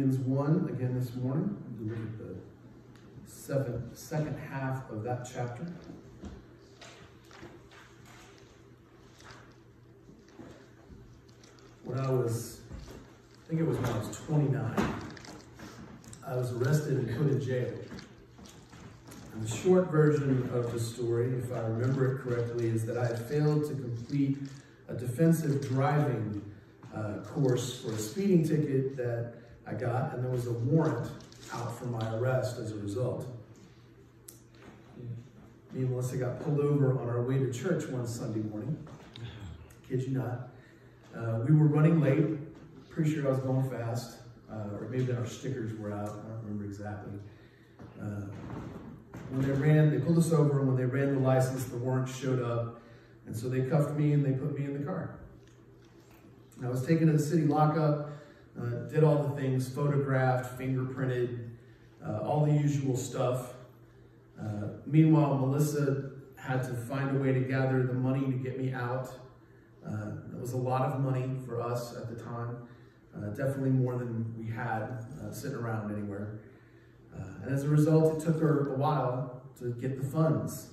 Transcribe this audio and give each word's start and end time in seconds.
Philippians 0.00 0.26
1 0.26 0.70
again 0.72 0.98
this 0.98 1.14
morning. 1.16 1.54
We 1.78 1.90
look 1.90 1.98
at 1.98 2.18
the 2.18 2.34
seven, 3.30 3.94
second 3.94 4.34
half 4.38 4.90
of 4.90 5.02
that 5.02 5.28
chapter. 5.30 5.66
When 11.84 11.98
I 11.98 12.10
was, 12.10 12.60
I 13.44 13.48
think 13.48 13.60
it 13.60 13.66
was 13.66 13.76
when 13.76 13.90
I 13.90 13.98
was 13.98 14.16
29, 14.16 14.94
I 16.26 16.34
was 16.34 16.52
arrested 16.52 16.96
and 16.96 17.18
put 17.18 17.26
in 17.26 17.38
jail. 17.38 17.70
And 19.34 19.46
the 19.46 19.54
short 19.54 19.90
version 19.90 20.48
of 20.54 20.72
the 20.72 20.80
story, 20.80 21.34
if 21.34 21.52
I 21.52 21.60
remember 21.60 22.14
it 22.14 22.22
correctly, 22.22 22.68
is 22.68 22.86
that 22.86 22.96
I 22.96 23.06
had 23.06 23.18
failed 23.28 23.68
to 23.68 23.74
complete 23.74 24.38
a 24.88 24.94
defensive 24.94 25.68
driving 25.68 26.40
uh, 26.94 27.18
course 27.18 27.82
for 27.82 27.92
a 27.92 27.98
speeding 27.98 28.48
ticket 28.48 28.96
that 28.96 29.39
I 29.66 29.74
got, 29.74 30.14
and 30.14 30.24
there 30.24 30.30
was 30.30 30.46
a 30.46 30.52
warrant 30.52 31.10
out 31.52 31.76
for 31.78 31.86
my 31.86 32.14
arrest 32.16 32.58
as 32.58 32.72
a 32.72 32.76
result. 32.76 33.26
Me 35.72 35.82
and 35.82 35.90
Melissa 35.90 36.16
got 36.16 36.40
pulled 36.40 36.60
over 36.60 36.98
on 36.98 37.08
our 37.08 37.22
way 37.22 37.38
to 37.38 37.52
church 37.52 37.86
one 37.88 38.06
Sunday 38.06 38.40
morning. 38.40 38.76
Kid 39.88 40.02
you 40.02 40.18
not. 40.18 40.48
Uh, 41.16 41.40
we 41.46 41.54
were 41.54 41.66
running 41.66 42.00
late. 42.00 42.38
Pretty 42.90 43.14
sure 43.14 43.28
I 43.28 43.30
was 43.30 43.40
going 43.40 43.68
fast. 43.70 44.18
Uh, 44.50 44.78
or 44.80 44.88
maybe 44.90 45.12
our 45.12 45.26
stickers 45.26 45.78
were 45.78 45.92
out. 45.92 46.08
I 46.08 46.28
don't 46.28 46.40
remember 46.42 46.64
exactly. 46.64 47.12
Uh, 48.00 48.22
when 49.30 49.42
they 49.42 49.52
ran, 49.52 49.90
they 49.90 49.98
pulled 49.98 50.18
us 50.18 50.32
over, 50.32 50.58
and 50.58 50.68
when 50.68 50.76
they 50.76 50.84
ran 50.84 51.14
the 51.14 51.20
license, 51.20 51.64
the 51.66 51.76
warrant 51.76 52.08
showed 52.08 52.42
up. 52.42 52.80
And 53.26 53.36
so 53.36 53.48
they 53.48 53.62
cuffed 53.62 53.96
me 53.96 54.12
and 54.12 54.24
they 54.24 54.32
put 54.32 54.58
me 54.58 54.64
in 54.64 54.76
the 54.76 54.84
car. 54.84 55.20
I 56.64 56.68
was 56.68 56.84
taken 56.84 57.06
to 57.06 57.12
the 57.12 57.18
city 57.18 57.42
lockup, 57.42 58.10
uh, 58.58 58.88
did 58.90 59.04
all 59.04 59.22
the 59.22 59.40
things, 59.40 59.68
photographed, 59.68 60.58
fingerprinted, 60.58 61.50
uh, 62.06 62.20
all 62.20 62.46
the 62.46 62.52
usual 62.52 62.96
stuff. 62.96 63.54
Uh, 64.40 64.68
meanwhile, 64.86 65.36
Melissa 65.36 66.10
had 66.36 66.62
to 66.62 66.74
find 66.74 67.16
a 67.16 67.20
way 67.20 67.32
to 67.32 67.40
gather 67.40 67.82
the 67.82 67.92
money 67.92 68.24
to 68.24 68.32
get 68.32 68.58
me 68.58 68.72
out. 68.72 69.10
Uh, 69.86 70.12
it 70.32 70.40
was 70.40 70.52
a 70.52 70.56
lot 70.56 70.82
of 70.82 71.00
money 71.00 71.36
for 71.46 71.60
us 71.60 71.96
at 71.96 72.08
the 72.08 72.22
time, 72.22 72.56
uh, 73.16 73.26
definitely 73.28 73.70
more 73.70 73.98
than 73.98 74.34
we 74.38 74.50
had 74.50 75.04
uh, 75.22 75.30
sitting 75.30 75.56
around 75.56 75.92
anywhere. 75.92 76.40
and 77.42 77.52
as 77.52 77.64
a 77.64 77.68
result, 77.68 78.16
it 78.16 78.24
took 78.24 78.40
her 78.40 78.74
a 78.74 78.76
while 78.76 79.42
to 79.58 79.72
get 79.74 80.00
the 80.00 80.06
funds. 80.06 80.70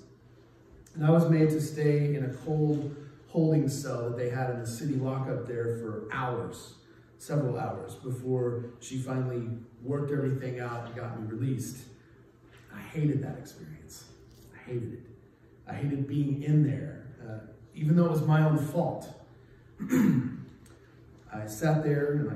And 0.95 1.05
I 1.05 1.11
was 1.11 1.29
made 1.29 1.49
to 1.49 1.61
stay 1.61 2.15
in 2.15 2.25
a 2.25 2.33
cold, 2.45 2.95
holding 3.27 3.69
cell 3.69 4.09
that 4.09 4.17
they 4.17 4.29
had 4.29 4.49
in 4.49 4.59
the 4.59 4.67
city 4.67 4.95
lockup 4.95 5.47
there 5.47 5.77
for 5.77 6.07
hours, 6.11 6.73
several 7.17 7.57
hours, 7.57 7.95
before 7.95 8.71
she 8.79 8.97
finally 8.97 9.47
worked 9.83 10.11
everything 10.11 10.59
out 10.59 10.87
and 10.87 10.95
got 10.95 11.19
me 11.19 11.27
released. 11.27 11.77
I 12.73 12.79
hated 12.79 13.23
that 13.23 13.37
experience. 13.37 14.05
I 14.55 14.69
hated 14.69 14.93
it. 14.93 14.99
I 15.67 15.73
hated 15.73 16.07
being 16.07 16.43
in 16.43 16.63
there, 16.63 17.07
uh, 17.27 17.39
even 17.75 17.95
though 17.95 18.05
it 18.05 18.11
was 18.11 18.25
my 18.25 18.43
own 18.43 18.57
fault. 18.57 19.13
I 21.33 21.45
sat 21.45 21.83
there 21.83 22.13
and 22.13 22.31
I 22.31 22.35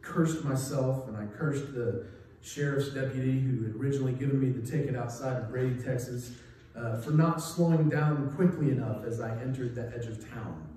cursed 0.00 0.44
myself 0.44 1.08
and 1.08 1.16
I 1.16 1.26
cursed 1.26 1.74
the 1.74 2.06
sheriff's 2.40 2.90
deputy 2.90 3.40
who 3.40 3.64
had 3.64 3.74
originally 3.74 4.12
given 4.12 4.40
me 4.40 4.50
the 4.50 4.66
ticket 4.66 4.96
outside 4.96 5.36
of 5.36 5.50
Brady, 5.50 5.82
Texas 5.82 6.32
uh, 6.76 6.96
for 6.96 7.10
not 7.10 7.40
slowing 7.40 7.88
down 7.88 8.32
quickly 8.34 8.70
enough 8.70 9.04
as 9.04 9.20
I 9.20 9.30
entered 9.40 9.74
the 9.74 9.92
edge 9.94 10.06
of 10.06 10.28
town. 10.30 10.68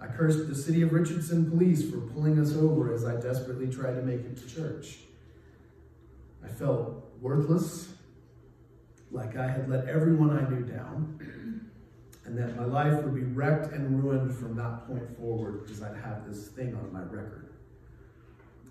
I 0.00 0.06
cursed 0.06 0.48
the 0.48 0.54
city 0.54 0.82
of 0.82 0.92
Richardson 0.92 1.50
police 1.50 1.90
for 1.90 1.98
pulling 1.98 2.38
us 2.38 2.54
over 2.54 2.92
as 2.92 3.04
I 3.04 3.16
desperately 3.16 3.68
tried 3.68 3.94
to 3.94 4.02
make 4.02 4.20
it 4.20 4.36
to 4.36 4.46
church. 4.46 4.98
I 6.44 6.48
felt 6.48 7.10
worthless, 7.20 7.88
like 9.10 9.36
I 9.36 9.48
had 9.48 9.68
let 9.68 9.88
everyone 9.88 10.30
I 10.30 10.48
knew 10.48 10.62
down, 10.62 11.70
and 12.24 12.36
that 12.38 12.56
my 12.56 12.64
life 12.64 13.02
would 13.02 13.14
be 13.14 13.22
wrecked 13.22 13.72
and 13.72 14.02
ruined 14.02 14.36
from 14.36 14.56
that 14.56 14.86
point 14.86 15.16
forward 15.16 15.64
because 15.64 15.82
I'd 15.82 15.96
have 15.96 16.26
this 16.28 16.48
thing 16.48 16.74
on 16.74 16.92
my 16.92 17.02
record. 17.02 17.54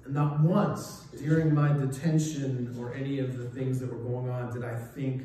And 0.06 0.14
not 0.14 0.40
once 0.42 1.06
during 1.18 1.54
my 1.54 1.74
detention 1.74 2.76
or 2.80 2.94
any 2.94 3.20
of 3.20 3.38
the 3.38 3.46
things 3.46 3.80
that 3.80 3.92
were 3.92 3.98
going 3.98 4.30
on 4.30 4.54
did 4.54 4.64
I 4.64 4.76
think 4.76 5.24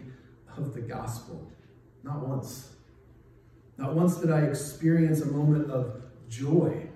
of 0.57 0.75
the 0.75 0.81
gospel. 0.81 1.51
Not 2.03 2.27
once. 2.27 2.70
Not 3.81 3.95
once 3.95 4.17
did 4.17 4.31
I 4.31 4.43
experience 4.43 5.23
a 5.23 5.27
moment 5.27 5.71
of 5.71 6.03
joy 6.29 6.87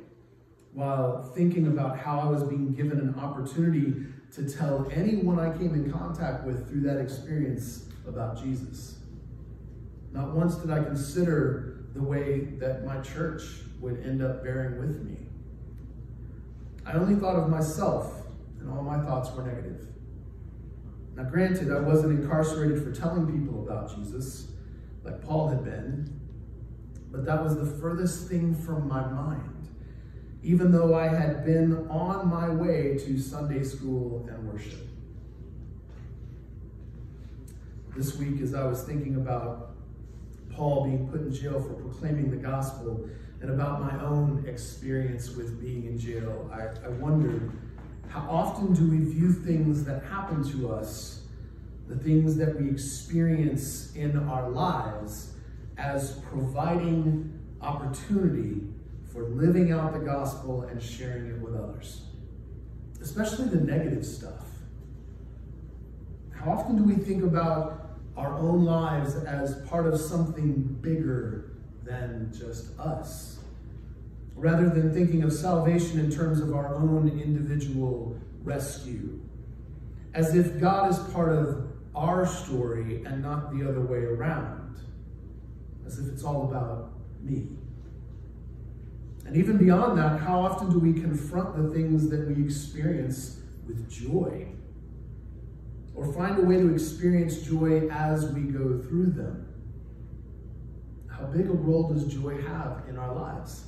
while 0.74 1.22
thinking 1.34 1.68
about 1.68 1.98
how 1.98 2.20
I 2.20 2.26
was 2.26 2.42
being 2.42 2.74
given 2.74 3.00
an 3.00 3.14
opportunity 3.18 4.04
to 4.34 4.48
tell 4.48 4.86
anyone 4.92 5.40
I 5.40 5.56
came 5.56 5.72
in 5.74 5.90
contact 5.90 6.44
with 6.44 6.68
through 6.68 6.82
that 6.82 6.98
experience 6.98 7.86
about 8.06 8.36
Jesus. 8.36 8.98
Not 10.12 10.34
once 10.34 10.56
did 10.56 10.70
I 10.70 10.84
consider 10.84 11.86
the 11.94 12.02
way 12.02 12.40
that 12.58 12.84
my 12.84 13.00
church 13.00 13.44
would 13.80 14.04
end 14.04 14.22
up 14.22 14.44
bearing 14.44 14.78
with 14.78 15.02
me. 15.02 15.16
I 16.84 16.92
only 16.92 17.14
thought 17.14 17.36
of 17.36 17.48
myself, 17.48 18.26
and 18.60 18.68
all 18.68 18.82
my 18.82 18.98
thoughts 18.98 19.30
were 19.34 19.42
negative. 19.42 19.86
Now, 21.16 21.22
granted, 21.24 21.72
I 21.72 21.80
wasn't 21.80 22.20
incarcerated 22.20 22.82
for 22.82 22.92
telling 22.92 23.26
people 23.26 23.62
about 23.66 23.96
Jesus 23.96 24.48
like 25.02 25.22
Paul 25.22 25.48
had 25.48 25.64
been, 25.64 26.20
but 27.14 27.24
that 27.24 27.44
was 27.44 27.56
the 27.56 27.64
furthest 27.64 28.28
thing 28.28 28.56
from 28.56 28.88
my 28.88 29.06
mind, 29.06 29.68
even 30.42 30.72
though 30.72 30.96
I 30.96 31.06
had 31.06 31.44
been 31.44 31.86
on 31.88 32.28
my 32.28 32.48
way 32.48 32.98
to 33.06 33.18
Sunday 33.20 33.62
school 33.62 34.28
and 34.28 34.52
worship. 34.52 34.80
This 37.96 38.16
week, 38.16 38.40
as 38.40 38.52
I 38.52 38.64
was 38.66 38.82
thinking 38.82 39.14
about 39.14 39.76
Paul 40.50 40.86
being 40.86 41.06
put 41.08 41.20
in 41.20 41.32
jail 41.32 41.62
for 41.62 41.74
proclaiming 41.74 42.32
the 42.32 42.36
gospel 42.36 43.08
and 43.40 43.50
about 43.50 43.80
my 43.80 44.04
own 44.04 44.44
experience 44.48 45.30
with 45.36 45.60
being 45.60 45.86
in 45.86 45.96
jail, 45.96 46.50
I, 46.52 46.84
I 46.84 46.88
wondered 46.88 47.52
how 48.08 48.26
often 48.28 48.74
do 48.74 48.90
we 48.90 48.98
view 48.98 49.32
things 49.32 49.84
that 49.84 50.02
happen 50.02 50.42
to 50.50 50.72
us, 50.74 51.22
the 51.86 51.96
things 51.96 52.34
that 52.38 52.60
we 52.60 52.68
experience 52.68 53.94
in 53.94 54.18
our 54.28 54.50
lives, 54.50 55.33
as 55.76 56.20
providing 56.30 57.38
opportunity 57.60 58.62
for 59.12 59.24
living 59.24 59.72
out 59.72 59.92
the 59.92 59.98
gospel 60.00 60.62
and 60.62 60.82
sharing 60.82 61.26
it 61.26 61.38
with 61.40 61.54
others? 61.54 62.02
Especially 63.00 63.46
the 63.46 63.60
negative 63.60 64.04
stuff. 64.04 64.46
How 66.32 66.52
often 66.52 66.76
do 66.76 66.84
we 66.84 66.94
think 66.94 67.22
about 67.22 67.98
our 68.16 68.34
own 68.34 68.64
lives 68.64 69.16
as 69.16 69.56
part 69.68 69.86
of 69.86 69.98
something 70.00 70.62
bigger 70.80 71.56
than 71.84 72.32
just 72.32 72.78
us? 72.78 73.34
rather 74.36 74.68
than 74.68 74.92
thinking 74.92 75.22
of 75.22 75.32
salvation 75.32 76.00
in 76.00 76.10
terms 76.10 76.40
of 76.40 76.54
our 76.54 76.74
own 76.74 77.20
individual 77.22 78.18
rescue, 78.42 79.20
as 80.12 80.34
if 80.34 80.60
God 80.60 80.90
is 80.90 80.98
part 81.12 81.32
of 81.32 81.68
our 81.94 82.26
story 82.26 83.04
and 83.04 83.22
not 83.22 83.56
the 83.56 83.68
other 83.68 83.80
way 83.80 83.98
around, 83.98 84.63
as 85.86 85.98
if 85.98 86.12
it's 86.12 86.24
all 86.24 86.48
about 86.48 86.92
me. 87.22 87.48
And 89.26 89.36
even 89.36 89.56
beyond 89.56 89.98
that, 89.98 90.20
how 90.20 90.40
often 90.40 90.70
do 90.70 90.78
we 90.78 90.92
confront 90.92 91.56
the 91.56 91.74
things 91.74 92.08
that 92.10 92.28
we 92.28 92.44
experience 92.44 93.40
with 93.66 93.90
joy? 93.90 94.48
Or 95.94 96.12
find 96.12 96.38
a 96.38 96.42
way 96.42 96.56
to 96.56 96.72
experience 96.72 97.38
joy 97.42 97.88
as 97.88 98.30
we 98.32 98.42
go 98.42 98.78
through 98.78 99.12
them? 99.12 99.48
How 101.08 101.24
big 101.26 101.48
a 101.48 101.52
role 101.52 101.88
does 101.92 102.04
joy 102.12 102.42
have 102.42 102.82
in 102.88 102.98
our 102.98 103.14
lives? 103.14 103.64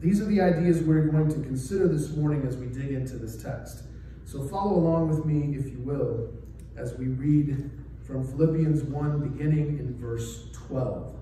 These 0.00 0.20
are 0.20 0.24
the 0.24 0.40
ideas 0.40 0.82
we're 0.82 1.06
going 1.06 1.28
to 1.28 1.40
consider 1.46 1.86
this 1.86 2.10
morning 2.16 2.46
as 2.46 2.56
we 2.56 2.66
dig 2.66 2.92
into 2.92 3.16
this 3.16 3.40
text. 3.40 3.84
So 4.24 4.42
follow 4.44 4.74
along 4.74 5.08
with 5.08 5.24
me, 5.24 5.56
if 5.56 5.66
you 5.66 5.78
will, 5.80 6.32
as 6.76 6.96
we 6.96 7.06
read 7.06 7.70
from 8.06 8.26
Philippians 8.26 8.82
1, 8.82 9.28
beginning 9.30 9.78
in 9.78 9.96
verse 9.98 10.46
12. 10.52 11.14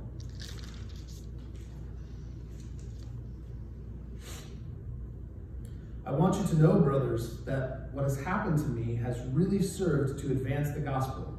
I 6.07 6.13
want 6.13 6.37
you 6.37 6.47
to 6.49 6.61
know, 6.61 6.81
brothers, 6.81 7.41
that 7.45 7.91
what 7.93 8.03
has 8.03 8.21
happened 8.23 8.59
to 8.59 8.67
me 8.67 8.97
has 8.97 9.19
really 9.33 9.63
served 9.63 10.19
to 10.21 10.33
advance 10.33 10.71
the 10.71 10.81
gospel, 10.81 11.39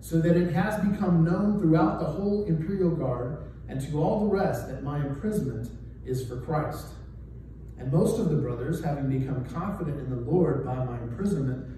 so 0.00 0.20
that 0.20 0.36
it 0.36 0.52
has 0.52 0.80
become 0.84 1.24
known 1.24 1.60
throughout 1.60 2.00
the 2.00 2.06
whole 2.06 2.44
imperial 2.46 2.90
guard 2.90 3.44
and 3.68 3.80
to 3.80 4.02
all 4.02 4.20
the 4.20 4.34
rest 4.34 4.68
that 4.68 4.82
my 4.82 5.04
imprisonment 5.06 5.70
is 6.04 6.26
for 6.26 6.40
Christ. 6.40 6.86
And 7.78 7.92
most 7.92 8.18
of 8.18 8.30
the 8.30 8.36
brothers, 8.36 8.82
having 8.82 9.08
become 9.20 9.44
confident 9.44 10.00
in 10.00 10.10
the 10.10 10.30
Lord 10.30 10.64
by 10.64 10.82
my 10.84 10.98
imprisonment, 11.00 11.77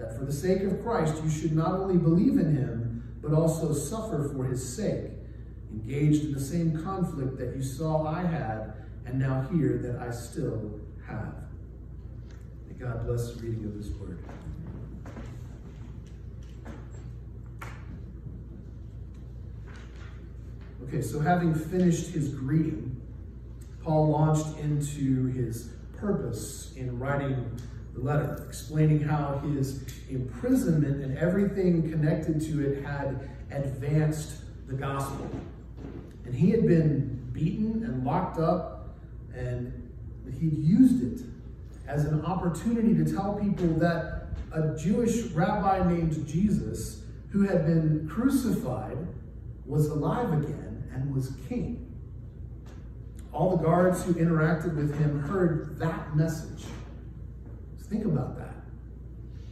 that 0.00 0.16
for 0.16 0.24
the 0.24 0.32
sake 0.32 0.62
of 0.62 0.82
Christ 0.82 1.22
you 1.22 1.30
should 1.30 1.52
not 1.52 1.74
only 1.74 1.98
believe 1.98 2.38
in 2.38 2.56
him, 2.56 3.04
but 3.22 3.34
also 3.34 3.74
suffer 3.74 4.30
for 4.34 4.46
his 4.46 4.76
sake, 4.76 5.10
engaged 5.70 6.24
in 6.24 6.32
the 6.32 6.40
same 6.40 6.82
conflict 6.82 7.38
that 7.38 7.54
you 7.54 7.62
saw 7.62 8.06
I 8.06 8.22
had 8.22 8.72
and 9.04 9.18
now 9.18 9.46
hear 9.52 9.78
that 9.82 10.00
I 10.00 10.10
still 10.10 10.80
have. 11.06 11.34
May 12.66 12.74
God 12.82 13.06
bless 13.06 13.32
the 13.32 13.42
reading 13.42 13.66
of 13.66 13.74
his 13.74 13.90
word. 13.90 14.18
Okay, 20.84 21.02
so 21.02 21.20
having 21.20 21.54
finished 21.54 22.08
his 22.08 22.30
greeting, 22.30 23.00
Paul 23.82 24.08
launched 24.08 24.58
into 24.58 25.26
his 25.26 25.70
purpose 25.96 26.72
in 26.74 26.98
writing 26.98 27.60
letter, 28.02 28.44
explaining 28.46 29.00
how 29.00 29.38
his 29.38 29.84
imprisonment 30.08 31.02
and 31.02 31.16
everything 31.18 31.90
connected 31.90 32.40
to 32.40 32.66
it 32.66 32.84
had 32.84 33.28
advanced 33.50 34.42
the 34.66 34.74
gospel. 34.74 35.28
And 36.24 36.34
he 36.34 36.50
had 36.50 36.66
been 36.66 37.28
beaten 37.32 37.84
and 37.84 38.04
locked 38.04 38.38
up, 38.38 38.96
and 39.34 39.88
he'd 40.38 40.58
used 40.58 41.02
it 41.02 41.26
as 41.86 42.04
an 42.04 42.24
opportunity 42.24 42.94
to 42.94 43.12
tell 43.12 43.34
people 43.34 43.68
that 43.78 44.28
a 44.52 44.76
Jewish 44.76 45.24
rabbi 45.32 45.86
named 45.92 46.26
Jesus, 46.26 47.02
who 47.30 47.42
had 47.42 47.66
been 47.66 48.08
crucified, 48.08 48.98
was 49.66 49.88
alive 49.88 50.32
again 50.32 50.84
and 50.92 51.14
was 51.14 51.32
king. 51.48 51.86
All 53.32 53.56
the 53.56 53.62
guards 53.62 54.04
who 54.04 54.14
interacted 54.14 54.74
with 54.74 54.98
him 54.98 55.20
heard 55.20 55.78
that 55.78 56.16
message 56.16 56.64
Think 57.90 58.04
about 58.04 58.38
that. 58.38 58.54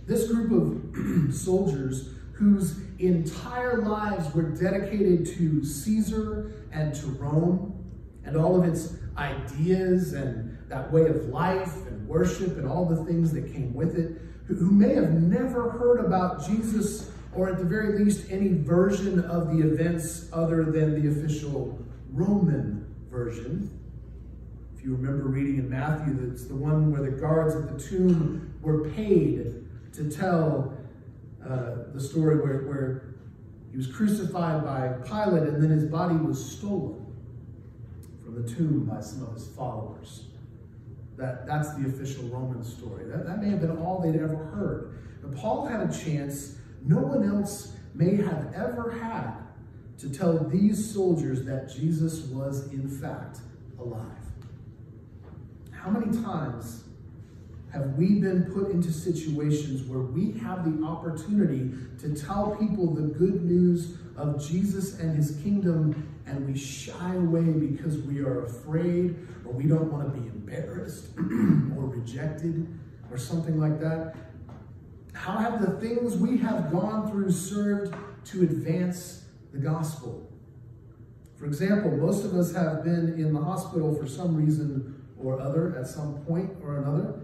This 0.06 0.30
group 0.30 0.52
of 0.52 1.34
soldiers 1.34 2.10
whose 2.32 2.78
entire 3.00 3.82
lives 3.82 4.32
were 4.32 4.42
dedicated 4.42 5.26
to 5.26 5.64
Caesar 5.64 6.52
and 6.70 6.94
to 6.94 7.06
Rome 7.08 7.84
and 8.24 8.36
all 8.36 8.60
of 8.60 8.66
its 8.66 8.94
ideas 9.16 10.12
and 10.12 10.56
that 10.68 10.92
way 10.92 11.06
of 11.06 11.26
life 11.26 11.74
and 11.88 12.06
worship 12.06 12.56
and 12.58 12.68
all 12.68 12.84
the 12.84 13.04
things 13.04 13.32
that 13.32 13.52
came 13.52 13.74
with 13.74 13.98
it, 13.98 14.20
who 14.46 14.70
may 14.70 14.94
have 14.94 15.12
never 15.14 15.70
heard 15.70 16.04
about 16.04 16.46
Jesus 16.46 17.10
or 17.34 17.48
at 17.48 17.58
the 17.58 17.64
very 17.64 17.98
least 17.98 18.30
any 18.30 18.52
version 18.52 19.24
of 19.24 19.56
the 19.56 19.66
events 19.66 20.28
other 20.32 20.64
than 20.64 21.02
the 21.02 21.10
official 21.10 21.78
Roman 22.12 22.86
version. 23.10 23.77
If 24.78 24.84
you 24.84 24.94
remember 24.94 25.24
reading 25.24 25.58
in 25.58 25.68
Matthew, 25.68 26.14
that's 26.14 26.44
the 26.44 26.54
one 26.54 26.92
where 26.92 27.02
the 27.02 27.10
guards 27.10 27.56
at 27.56 27.68
the 27.68 27.82
tomb 27.82 28.54
were 28.62 28.88
paid 28.90 29.64
to 29.94 30.08
tell 30.08 30.72
uh, 31.44 31.90
the 31.92 32.00
story 32.00 32.36
where, 32.36 32.62
where 32.62 33.14
he 33.72 33.76
was 33.76 33.88
crucified 33.88 34.62
by 34.62 34.92
Pilate 35.04 35.48
and 35.48 35.60
then 35.60 35.70
his 35.70 35.84
body 35.84 36.14
was 36.14 36.52
stolen 36.52 37.04
from 38.24 38.40
the 38.40 38.48
tomb 38.48 38.84
by 38.84 39.00
some 39.00 39.24
of 39.24 39.34
his 39.34 39.48
followers. 39.48 40.26
That, 41.16 41.44
that's 41.44 41.74
the 41.74 41.88
official 41.88 42.28
Roman 42.28 42.62
story. 42.62 43.04
That, 43.06 43.26
that 43.26 43.42
may 43.42 43.50
have 43.50 43.60
been 43.60 43.76
all 43.78 44.00
they'd 44.00 44.20
ever 44.20 44.36
heard. 44.36 44.96
But 45.22 45.34
Paul 45.36 45.66
had 45.66 45.80
a 45.80 45.92
chance 45.92 46.56
no 46.84 46.98
one 46.98 47.28
else 47.28 47.74
may 47.94 48.14
have 48.14 48.52
ever 48.54 48.92
had 48.92 49.32
to 49.98 50.08
tell 50.08 50.38
these 50.38 50.92
soldiers 50.94 51.44
that 51.46 51.68
Jesus 51.68 52.20
was 52.26 52.72
in 52.72 52.88
fact 52.88 53.40
alive. 53.80 54.17
How 55.82 55.90
many 55.90 56.12
times 56.22 56.84
have 57.72 57.94
we 57.94 58.18
been 58.20 58.44
put 58.52 58.70
into 58.70 58.92
situations 58.92 59.82
where 59.88 60.00
we 60.00 60.32
have 60.38 60.64
the 60.64 60.84
opportunity 60.84 61.70
to 62.00 62.14
tell 62.14 62.56
people 62.56 62.94
the 62.94 63.02
good 63.02 63.44
news 63.44 63.96
of 64.16 64.44
Jesus 64.44 64.98
and 64.98 65.16
his 65.16 65.38
kingdom 65.42 66.18
and 66.26 66.46
we 66.46 66.58
shy 66.58 67.14
away 67.14 67.44
because 67.44 67.98
we 67.98 68.20
are 68.20 68.44
afraid 68.44 69.16
or 69.44 69.52
we 69.52 69.64
don't 69.64 69.92
want 69.92 70.12
to 70.12 70.20
be 70.20 70.26
embarrassed 70.28 71.10
or 71.18 71.86
rejected 71.86 72.66
or 73.10 73.18
something 73.18 73.60
like 73.60 73.78
that? 73.80 74.16
How 75.12 75.36
have 75.36 75.60
the 75.60 75.78
things 75.80 76.16
we 76.16 76.38
have 76.38 76.72
gone 76.72 77.10
through 77.10 77.30
served 77.30 77.94
to 78.26 78.42
advance 78.42 79.24
the 79.52 79.58
gospel? 79.58 80.28
For 81.36 81.46
example, 81.46 81.96
most 81.96 82.24
of 82.24 82.34
us 82.34 82.52
have 82.54 82.82
been 82.82 83.14
in 83.14 83.32
the 83.32 83.40
hospital 83.40 83.94
for 83.94 84.08
some 84.08 84.34
reason 84.34 84.97
or 85.22 85.40
other 85.40 85.76
at 85.78 85.86
some 85.86 86.14
point 86.26 86.50
or 86.62 86.78
another 86.78 87.20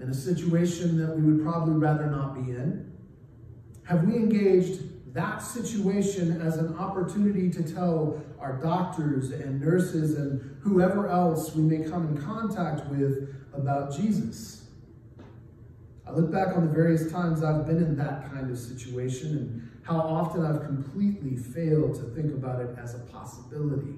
in 0.00 0.10
a 0.10 0.14
situation 0.14 0.98
that 0.98 1.16
we 1.16 1.32
would 1.32 1.42
probably 1.42 1.74
rather 1.74 2.06
not 2.06 2.34
be 2.34 2.52
in? 2.52 2.92
Have 3.84 4.04
we 4.04 4.16
engaged 4.16 5.14
that 5.14 5.38
situation 5.38 6.40
as 6.42 6.58
an 6.58 6.76
opportunity 6.76 7.48
to 7.50 7.62
tell 7.62 8.22
our 8.38 8.60
doctors 8.60 9.30
and 9.30 9.60
nurses 9.60 10.18
and 10.18 10.58
whoever 10.60 11.08
else 11.08 11.54
we 11.54 11.62
may 11.62 11.88
come 11.88 12.08
in 12.08 12.22
contact 12.22 12.86
with 12.86 13.34
about 13.54 13.96
Jesus? 13.96 14.68
I 16.06 16.12
look 16.12 16.30
back 16.30 16.56
on 16.56 16.66
the 16.66 16.72
various 16.72 17.10
times 17.10 17.42
I've 17.42 17.66
been 17.66 17.78
in 17.78 17.96
that 17.96 18.30
kind 18.30 18.50
of 18.50 18.58
situation 18.58 19.30
and 19.30 19.70
how 19.82 19.98
often 19.98 20.44
I've 20.44 20.64
completely 20.64 21.36
failed 21.36 21.94
to 21.96 22.02
think 22.14 22.32
about 22.34 22.60
it 22.60 22.76
as 22.78 22.94
a 22.94 22.98
possibility. 22.98 23.94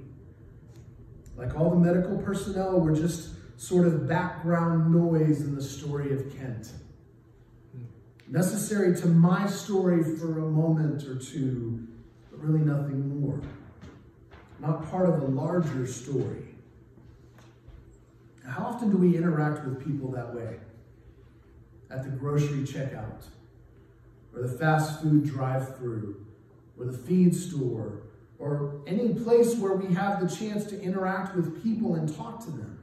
Like 1.39 1.59
all 1.59 1.71
the 1.71 1.77
medical 1.77 2.19
personnel 2.19 2.81
were 2.81 2.95
just 2.95 3.31
sort 3.59 3.87
of 3.87 4.09
background 4.09 4.93
noise 4.93 5.41
in 5.41 5.55
the 5.55 5.63
story 5.63 6.13
of 6.13 6.37
Kent. 6.37 6.73
Necessary 8.27 8.95
to 9.01 9.07
my 9.07 9.47
story 9.47 10.03
for 10.17 10.41
a 10.41 10.51
moment 10.51 11.05
or 11.05 11.17
two, 11.17 11.87
but 12.31 12.41
really 12.41 12.65
nothing 12.65 13.21
more. 13.21 13.41
Not 14.61 14.91
part 14.91 15.09
of 15.09 15.23
a 15.23 15.27
larger 15.27 15.87
story. 15.87 16.45
How 18.45 18.67
often 18.67 18.91
do 18.91 18.97
we 18.97 19.17
interact 19.17 19.65
with 19.65 19.83
people 19.85 20.11
that 20.11 20.35
way? 20.35 20.59
at 21.91 22.05
the 22.05 22.11
grocery 22.11 22.63
checkout, 22.63 23.25
or 24.35 24.43
the 24.43 24.59
fast 24.59 25.01
food 25.01 25.25
drive 25.25 25.77
through, 25.77 26.27
or 26.79 26.85
the 26.87 26.97
feed 26.97 27.35
store, 27.35 28.03
or 28.39 28.81
any 28.87 29.15
place 29.15 29.57
where 29.57 29.75
we 29.75 29.93
have 29.95 30.21
the 30.21 30.35
chance 30.35 30.65
to 30.67 30.81
interact 30.81 31.35
with 31.35 31.63
people 31.63 31.95
and 31.97 32.15
talk 32.15 32.45
to 32.45 32.51
them? 32.51 32.79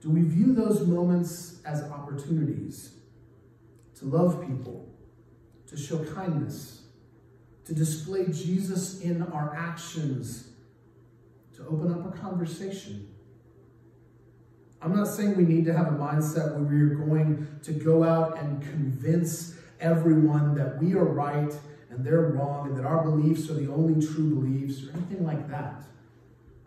Do 0.00 0.10
we 0.10 0.22
view 0.22 0.54
those 0.54 0.86
moments 0.86 1.60
as 1.64 1.82
opportunities 1.84 2.92
to 3.98 4.04
love 4.04 4.46
people, 4.46 4.88
to 5.66 5.76
show 5.76 6.04
kindness, 6.04 6.82
to 7.64 7.74
display 7.74 8.26
Jesus 8.28 9.00
in 9.00 9.22
our 9.22 9.56
actions, 9.56 10.50
to 11.56 11.66
open 11.66 11.92
up 11.92 12.14
a 12.14 12.16
conversation? 12.16 13.08
I'm 14.80 14.94
not 14.94 15.08
saying 15.08 15.36
we 15.36 15.42
need 15.42 15.64
to 15.64 15.72
have 15.72 15.88
a 15.88 15.96
mindset 15.96 16.54
where 16.54 16.62
we 16.62 16.80
are 16.82 16.94
going 16.94 17.48
to 17.64 17.72
go 17.72 18.04
out 18.04 18.38
and 18.38 18.62
convince 18.62 19.56
everyone 19.80 20.54
that 20.54 20.80
we 20.80 20.94
are 20.94 21.04
right 21.04 21.52
and 21.90 22.04
they're 22.04 22.30
wrong 22.30 22.68
and 22.68 22.76
that 22.76 22.84
our 22.84 23.04
beliefs 23.04 23.48
are 23.50 23.54
the 23.54 23.70
only 23.72 24.04
true 24.04 24.34
beliefs 24.34 24.84
or 24.84 24.96
anything 24.96 25.24
like 25.24 25.48
that. 25.50 25.82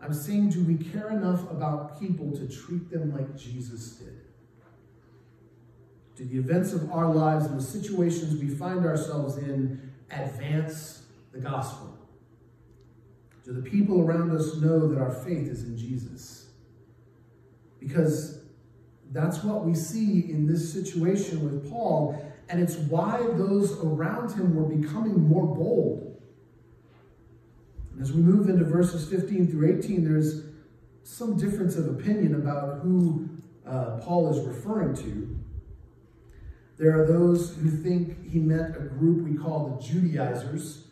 I'm 0.00 0.14
saying, 0.14 0.50
do 0.50 0.64
we 0.64 0.76
care 0.76 1.10
enough 1.10 1.50
about 1.50 2.00
people 2.00 2.32
to 2.32 2.48
treat 2.48 2.90
them 2.90 3.12
like 3.12 3.36
Jesus 3.36 3.90
did? 3.92 4.20
Do 6.16 6.24
the 6.24 6.38
events 6.38 6.72
of 6.72 6.90
our 6.90 7.12
lives 7.12 7.46
and 7.46 7.58
the 7.58 7.62
situations 7.62 8.40
we 8.40 8.48
find 8.48 8.84
ourselves 8.84 9.36
in 9.36 9.92
advance 10.10 11.02
the 11.32 11.38
gospel? 11.38 11.98
Do 13.44 13.52
the 13.52 13.62
people 13.62 14.00
around 14.02 14.30
us 14.30 14.56
know 14.56 14.88
that 14.88 14.98
our 14.98 15.10
faith 15.10 15.48
is 15.48 15.64
in 15.64 15.76
Jesus? 15.76 16.50
Because 17.78 18.40
that's 19.12 19.42
what 19.42 19.64
we 19.64 19.74
see 19.74 20.30
in 20.30 20.46
this 20.46 20.72
situation 20.72 21.42
with 21.42 21.70
Paul, 21.70 22.29
and 22.50 22.60
it's 22.60 22.76
why 22.76 23.18
those 23.34 23.78
around 23.80 24.32
him 24.32 24.54
were 24.54 24.64
becoming 24.64 25.28
more 25.28 25.46
bold. 25.46 26.20
And 27.92 28.02
as 28.02 28.12
we 28.12 28.22
move 28.22 28.48
into 28.48 28.64
verses 28.64 29.08
15 29.08 29.48
through 29.48 29.78
18, 29.78 30.04
there's 30.04 30.44
some 31.04 31.36
difference 31.36 31.76
of 31.76 31.88
opinion 31.88 32.34
about 32.34 32.80
who 32.80 33.28
uh, 33.66 33.98
Paul 34.02 34.30
is 34.30 34.46
referring 34.46 34.94
to. 34.96 35.38
There 36.78 37.00
are 37.00 37.06
those 37.06 37.56
who 37.56 37.70
think 37.70 38.28
he 38.28 38.38
meant 38.38 38.76
a 38.76 38.80
group 38.80 39.28
we 39.28 39.36
call 39.36 39.76
the 39.76 39.86
Judaizers, 39.86 40.86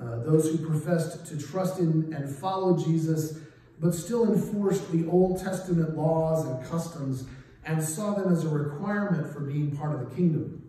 uh, 0.00 0.20
those 0.20 0.50
who 0.50 0.58
professed 0.58 1.26
to 1.26 1.38
trust 1.38 1.78
in 1.78 2.12
and 2.14 2.28
follow 2.28 2.76
Jesus 2.76 3.38
but 3.82 3.94
still 3.94 4.32
enforced 4.32 4.92
the 4.92 5.08
Old 5.08 5.42
Testament 5.42 5.96
laws 5.96 6.46
and 6.46 6.64
customs 6.64 7.24
and 7.64 7.82
saw 7.82 8.14
them 8.14 8.32
as 8.32 8.44
a 8.44 8.48
requirement 8.48 9.32
for 9.32 9.40
being 9.40 9.76
part 9.76 9.94
of 9.94 10.08
the 10.08 10.14
kingdom, 10.14 10.61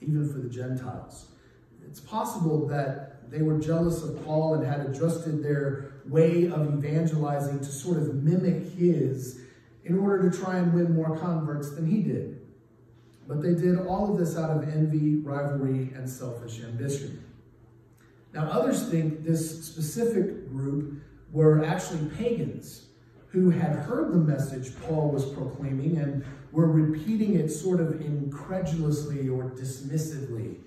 even 0.00 0.28
for 0.30 0.38
the 0.38 0.48
Gentiles. 0.48 1.26
It's 1.86 2.00
possible 2.00 2.66
that 2.68 3.30
they 3.30 3.42
were 3.42 3.58
jealous 3.58 4.02
of 4.02 4.24
Paul 4.24 4.54
and 4.54 4.66
had 4.66 4.80
adjusted 4.80 5.42
their 5.42 5.92
way 6.06 6.46
of 6.46 6.66
evangelizing 6.74 7.58
to 7.60 7.64
sort 7.66 7.98
of 7.98 8.14
mimic 8.22 8.72
his 8.74 9.40
in 9.84 9.98
order 9.98 10.30
to 10.30 10.38
try 10.38 10.58
and 10.58 10.72
win 10.72 10.94
more 10.94 11.16
converts 11.16 11.70
than 11.70 11.86
he 11.86 12.02
did. 12.02 12.40
But 13.26 13.42
they 13.42 13.54
did 13.54 13.78
all 13.86 14.12
of 14.12 14.18
this 14.18 14.36
out 14.36 14.50
of 14.50 14.68
envy, 14.68 15.16
rivalry, 15.16 15.92
and 15.94 16.08
selfish 16.08 16.62
ambition. 16.62 17.24
Now, 18.32 18.50
others 18.50 18.88
think 18.88 19.24
this 19.24 19.64
specific 19.64 20.50
group 20.50 21.02
were 21.32 21.64
actually 21.64 22.08
pagans 22.16 22.86
who 23.34 23.50
had 23.50 23.74
heard 23.74 24.12
the 24.12 24.16
message 24.16 24.80
Paul 24.82 25.10
was 25.10 25.24
proclaiming 25.24 25.98
and 25.98 26.24
were 26.52 26.70
repeating 26.70 27.34
it 27.34 27.48
sort 27.48 27.80
of 27.80 28.00
incredulously 28.00 29.28
or 29.28 29.50
dismissively. 29.50 30.58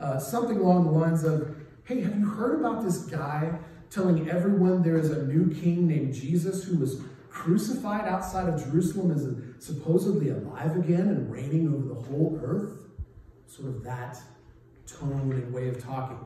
Uh, 0.00 0.18
something 0.18 0.56
along 0.56 0.86
the 0.86 0.90
lines 0.90 1.22
of, 1.22 1.54
hey, 1.84 2.00
have 2.00 2.18
you 2.18 2.28
heard 2.28 2.58
about 2.58 2.82
this 2.82 2.98
guy 3.04 3.56
telling 3.90 4.28
everyone 4.28 4.82
there 4.82 4.98
is 4.98 5.10
a 5.10 5.24
new 5.26 5.54
king 5.54 5.86
named 5.86 6.12
Jesus 6.12 6.64
who 6.64 6.78
was 6.78 7.00
crucified 7.28 8.08
outside 8.08 8.48
of 8.48 8.60
Jerusalem 8.60 9.12
is 9.12 9.64
supposedly 9.64 10.30
alive 10.30 10.76
again 10.76 11.10
and 11.10 11.30
reigning 11.30 11.72
over 11.72 11.94
the 11.94 12.08
whole 12.08 12.40
earth? 12.42 12.72
Sort 13.46 13.68
of 13.68 13.84
that 13.84 14.20
tone 14.84 15.30
and 15.30 15.54
way 15.54 15.68
of 15.68 15.80
talking. 15.80 16.18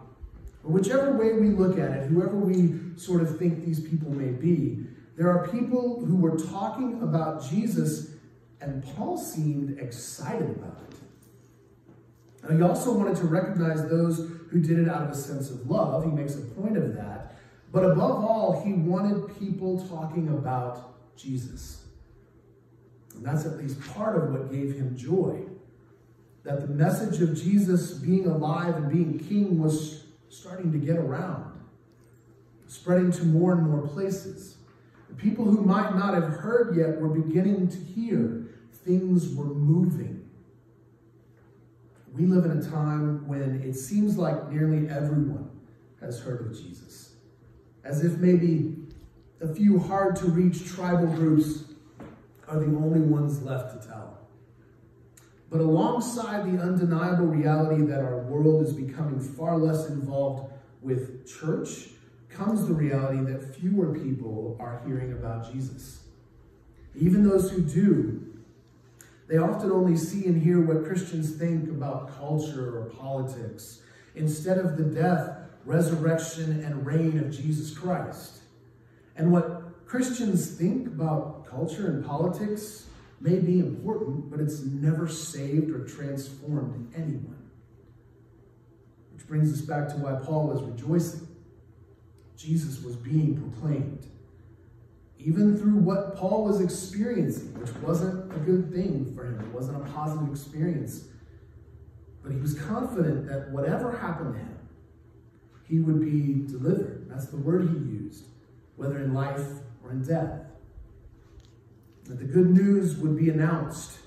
But 0.62 0.70
whichever 0.70 1.12
way 1.12 1.34
we 1.34 1.50
look 1.50 1.78
at 1.78 1.90
it, 1.90 2.08
whoever 2.08 2.36
we 2.36 2.96
sort 2.96 3.20
of 3.20 3.38
think 3.38 3.66
these 3.66 3.80
people 3.80 4.10
may 4.10 4.30
be, 4.30 4.86
there 5.16 5.30
are 5.30 5.46
people 5.48 6.04
who 6.04 6.16
were 6.16 6.36
talking 6.36 7.02
about 7.02 7.48
Jesus, 7.48 8.10
and 8.60 8.84
Paul 8.94 9.16
seemed 9.16 9.78
excited 9.78 10.50
about 10.50 10.78
it. 10.88 10.96
Now, 12.42 12.56
he 12.56 12.62
also 12.62 12.92
wanted 12.92 13.16
to 13.18 13.24
recognize 13.24 13.88
those 13.88 14.18
who 14.50 14.60
did 14.60 14.78
it 14.78 14.88
out 14.88 15.02
of 15.02 15.10
a 15.10 15.14
sense 15.14 15.50
of 15.50 15.70
love. 15.70 16.04
He 16.04 16.10
makes 16.10 16.34
a 16.34 16.40
point 16.40 16.76
of 16.76 16.94
that. 16.94 17.36
But 17.72 17.84
above 17.84 18.24
all, 18.24 18.62
he 18.64 18.72
wanted 18.72 19.38
people 19.38 19.86
talking 19.88 20.28
about 20.28 21.16
Jesus. 21.16 21.84
And 23.14 23.24
that's 23.24 23.46
at 23.46 23.56
least 23.56 23.80
part 23.94 24.16
of 24.16 24.30
what 24.30 24.50
gave 24.50 24.74
him 24.74 24.96
joy. 24.96 25.40
That 26.42 26.60
the 26.60 26.74
message 26.74 27.22
of 27.22 27.36
Jesus 27.36 27.92
being 27.92 28.26
alive 28.26 28.76
and 28.76 28.92
being 28.92 29.18
king 29.18 29.58
was 29.58 30.04
starting 30.28 30.72
to 30.72 30.78
get 30.78 30.96
around, 30.96 31.52
spreading 32.66 33.10
to 33.12 33.24
more 33.24 33.52
and 33.52 33.68
more 33.68 33.86
places. 33.88 34.56
People 35.16 35.44
who 35.44 35.62
might 35.62 35.94
not 35.96 36.14
have 36.14 36.24
heard 36.24 36.76
yet 36.76 37.00
were 37.00 37.08
beginning 37.08 37.68
to 37.68 37.78
hear. 37.78 38.46
Things 38.72 39.34
were 39.34 39.44
moving. 39.44 40.28
We 42.12 42.26
live 42.26 42.44
in 42.44 42.58
a 42.58 42.62
time 42.62 43.26
when 43.26 43.62
it 43.62 43.74
seems 43.74 44.16
like 44.16 44.50
nearly 44.50 44.88
everyone 44.88 45.50
has 46.00 46.20
heard 46.20 46.46
of 46.46 46.56
Jesus, 46.56 47.14
as 47.82 48.04
if 48.04 48.18
maybe 48.18 48.76
a 49.40 49.52
few 49.52 49.78
hard 49.78 50.16
to 50.16 50.26
reach 50.26 50.66
tribal 50.66 51.06
groups 51.06 51.64
are 52.46 52.58
the 52.58 52.66
only 52.66 53.00
ones 53.00 53.42
left 53.42 53.80
to 53.80 53.88
tell. 53.88 54.18
But 55.50 55.60
alongside 55.60 56.52
the 56.52 56.60
undeniable 56.60 57.26
reality 57.26 57.82
that 57.86 58.00
our 58.00 58.18
world 58.18 58.62
is 58.66 58.72
becoming 58.72 59.20
far 59.20 59.56
less 59.56 59.88
involved 59.88 60.52
with 60.82 61.26
church 61.26 61.88
comes 62.34 62.66
the 62.66 62.74
reality 62.74 63.20
that 63.32 63.54
fewer 63.56 63.94
people 63.94 64.56
are 64.60 64.82
hearing 64.86 65.12
about 65.12 65.52
Jesus. 65.52 66.04
Even 66.94 67.28
those 67.28 67.50
who 67.50 67.62
do, 67.62 68.24
they 69.28 69.38
often 69.38 69.70
only 69.70 69.96
see 69.96 70.26
and 70.26 70.42
hear 70.42 70.60
what 70.60 70.84
Christians 70.84 71.36
think 71.36 71.68
about 71.68 72.16
culture 72.18 72.78
or 72.78 72.90
politics 72.90 73.80
instead 74.14 74.58
of 74.58 74.76
the 74.76 74.84
death, 74.84 75.38
resurrection, 75.64 76.62
and 76.62 76.86
reign 76.86 77.18
of 77.18 77.30
Jesus 77.30 77.76
Christ. 77.76 78.40
And 79.16 79.32
what 79.32 79.86
Christians 79.86 80.56
think 80.56 80.86
about 80.86 81.46
culture 81.48 81.86
and 81.86 82.04
politics 82.04 82.86
may 83.20 83.38
be 83.38 83.60
important, 83.60 84.30
but 84.30 84.40
it's 84.40 84.62
never 84.62 85.08
saved 85.08 85.70
or 85.70 85.86
transformed 85.86 86.92
anyone. 86.94 87.50
Which 89.14 89.26
brings 89.26 89.52
us 89.52 89.62
back 89.62 89.88
to 89.88 89.94
why 89.96 90.14
Paul 90.22 90.48
was 90.48 90.62
rejoicing. 90.62 91.26
Jesus 92.44 92.82
was 92.82 92.96
being 92.96 93.40
proclaimed. 93.40 94.06
Even 95.18 95.56
through 95.56 95.76
what 95.76 96.16
Paul 96.16 96.44
was 96.44 96.60
experiencing, 96.60 97.58
which 97.58 97.74
wasn't 97.76 98.30
a 98.32 98.38
good 98.40 98.72
thing 98.72 99.14
for 99.14 99.24
him, 99.24 99.40
it 99.40 99.46
wasn't 99.54 99.80
a 99.80 99.90
positive 99.92 100.28
experience. 100.30 101.04
But 102.22 102.32
he 102.32 102.40
was 102.40 102.54
confident 102.54 103.26
that 103.28 103.50
whatever 103.50 103.96
happened 103.96 104.34
to 104.34 104.40
him, 104.40 104.58
he 105.66 105.80
would 105.80 106.00
be 106.00 106.46
delivered. 106.46 107.08
That's 107.08 107.26
the 107.26 107.38
word 107.38 107.68
he 107.68 107.76
used, 107.76 108.26
whether 108.76 108.98
in 108.98 109.14
life 109.14 109.46
or 109.82 109.92
in 109.92 110.04
death 110.04 110.40
that 112.04 112.18
the 112.18 112.24
good 112.24 112.50
news 112.50 112.96
would 112.96 113.16
be 113.16 113.30
announced. 113.30 113.98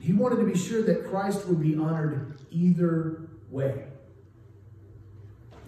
He 0.00 0.12
wanted 0.12 0.36
to 0.36 0.44
be 0.44 0.56
sure 0.56 0.82
that 0.82 1.06
Christ 1.08 1.46
would 1.46 1.60
be 1.60 1.76
honored 1.76 2.38
either 2.50 3.28
way. 3.50 3.84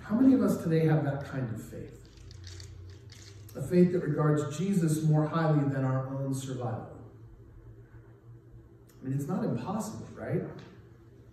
How 0.09 0.15
many 0.15 0.35
of 0.35 0.43
us 0.43 0.63
today 0.63 0.87
have 0.87 1.05
that 1.05 1.29
kind 1.29 1.53
of 1.53 1.61
faith? 1.61 1.99
A 3.57 3.63
faith 3.63 3.93
that 3.93 4.05
regards 4.05 4.57
Jesus 4.57 5.03
more 5.03 5.27
highly 5.27 5.69
than 5.69 5.85
our 5.85 6.07
own 6.15 6.33
survival. 6.33 6.97
I 9.03 9.09
mean, 9.09 9.19
it's 9.19 9.27
not 9.27 9.43
impossible, 9.43 10.07
right? 10.15 10.43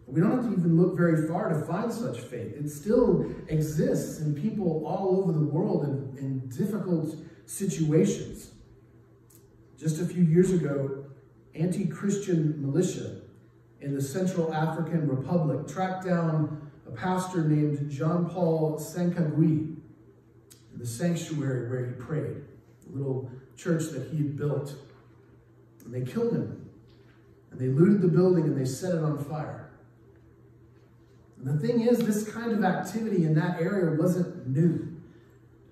We 0.08 0.22
don't 0.22 0.32
have 0.32 0.46
to 0.46 0.52
even 0.52 0.82
look 0.82 0.98
very 0.98 1.28
far 1.28 1.50
to 1.50 1.66
find 1.66 1.94
such 1.94 2.22
faith. 2.22 2.56
It 2.56 2.68
still 2.70 3.32
exists 3.48 4.22
in 4.22 4.34
people 4.34 4.84
all 4.88 5.20
over 5.22 5.32
the 5.32 5.46
world 5.46 5.84
in, 5.84 6.18
in 6.18 6.50
difficult 6.50 7.16
situations. 7.46 8.52
Just 9.78 10.02
a 10.02 10.06
few 10.06 10.24
years 10.24 10.52
ago, 10.52 11.06
anti 11.54 11.86
Christian 11.86 12.60
militia 12.60 13.22
in 13.82 13.94
the 13.94 14.02
Central 14.02 14.52
African 14.52 15.08
Republic 15.08 15.68
tracked 15.68 16.06
down 16.06 16.63
pastor 16.96 17.44
named 17.44 17.90
Jean 17.92 18.26
Paul 18.26 18.80
Sankagui 18.80 19.76
in 20.74 20.80
the 20.80 20.86
sanctuary 20.86 21.70
where 21.70 21.86
he 21.86 21.94
prayed, 21.94 22.44
a 22.88 22.98
little 22.98 23.30
church 23.56 23.90
that 23.92 24.10
he 24.12 24.18
had 24.18 24.38
built. 24.38 24.74
And 25.86 25.94
they 25.94 26.10
killed 26.10 26.34
him. 26.34 26.70
And 27.52 27.60
they 27.60 27.68
looted 27.68 28.02
the 28.02 28.08
building 28.08 28.46
and 28.46 28.60
they 28.60 28.66
set 28.66 28.96
it 28.96 29.04
on 29.04 29.24
fire. 29.24 29.70
And 31.38 31.60
the 31.60 31.68
thing 31.68 31.82
is, 31.82 32.00
this 32.00 32.30
kind 32.32 32.52
of 32.52 32.64
activity 32.64 33.26
in 33.26 33.36
that 33.36 33.60
area 33.60 34.00
wasn't 34.00 34.48
new. 34.48 34.90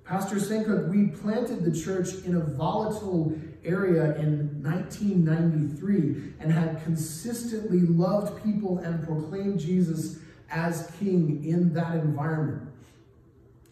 Pastor 0.03 0.35
Sankagui 0.35 1.19
planted 1.21 1.63
the 1.63 1.71
church 1.71 2.25
in 2.25 2.35
a 2.35 2.41
volatile 2.41 3.33
area 3.63 4.15
in 4.17 4.61
1993 4.61 6.33
and 6.39 6.51
had 6.51 6.83
consistently 6.83 7.81
loved 7.81 8.43
people 8.43 8.79
and 8.79 9.05
proclaimed 9.05 9.59
Jesus 9.59 10.19
as 10.51 10.91
king 10.99 11.43
in 11.43 11.73
that 11.73 11.95
environment. 11.95 12.69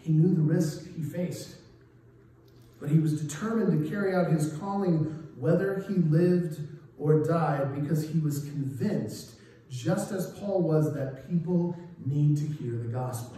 He 0.01 0.13
knew 0.13 0.33
the 0.33 0.41
risk 0.41 0.87
he 0.95 1.03
faced, 1.03 1.55
but 2.79 2.89
he 2.89 2.99
was 2.99 3.21
determined 3.21 3.83
to 3.83 3.89
carry 3.89 4.15
out 4.15 4.31
his 4.31 4.53
calling 4.53 5.27
whether 5.37 5.85
he 5.87 5.95
lived 5.95 6.59
or 6.97 7.23
died 7.23 7.81
because 7.81 8.09
he 8.09 8.19
was 8.19 8.39
convinced, 8.41 9.35
just 9.69 10.11
as 10.11 10.31
Paul 10.39 10.61
was, 10.61 10.93
that 10.93 11.29
people 11.29 11.77
need 12.05 12.37
to 12.37 12.45
hear 12.45 12.77
the 12.77 12.87
gospel. 12.87 13.37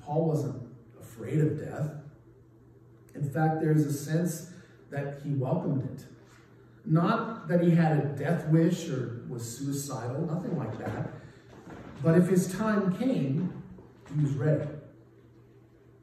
Paul 0.00 0.26
wasn't 0.26 0.68
afraid 1.00 1.40
of 1.40 1.58
death. 1.58 1.90
In 3.14 3.28
fact, 3.28 3.60
there's 3.60 3.84
a 3.84 3.92
sense 3.92 4.50
that 4.90 5.20
he 5.22 5.30
welcomed 5.30 5.84
it. 5.84 6.04
Not 6.84 7.46
that 7.48 7.62
he 7.62 7.70
had 7.70 7.98
a 7.98 8.04
death 8.18 8.48
wish 8.48 8.88
or 8.88 9.22
was 9.28 9.58
suicidal, 9.58 10.26
nothing 10.26 10.56
like 10.56 10.78
that. 10.78 11.10
But 12.02 12.18
if 12.18 12.28
his 12.28 12.52
time 12.52 12.96
came, 12.96 13.62
he 14.14 14.22
was 14.22 14.32
ready. 14.32 14.68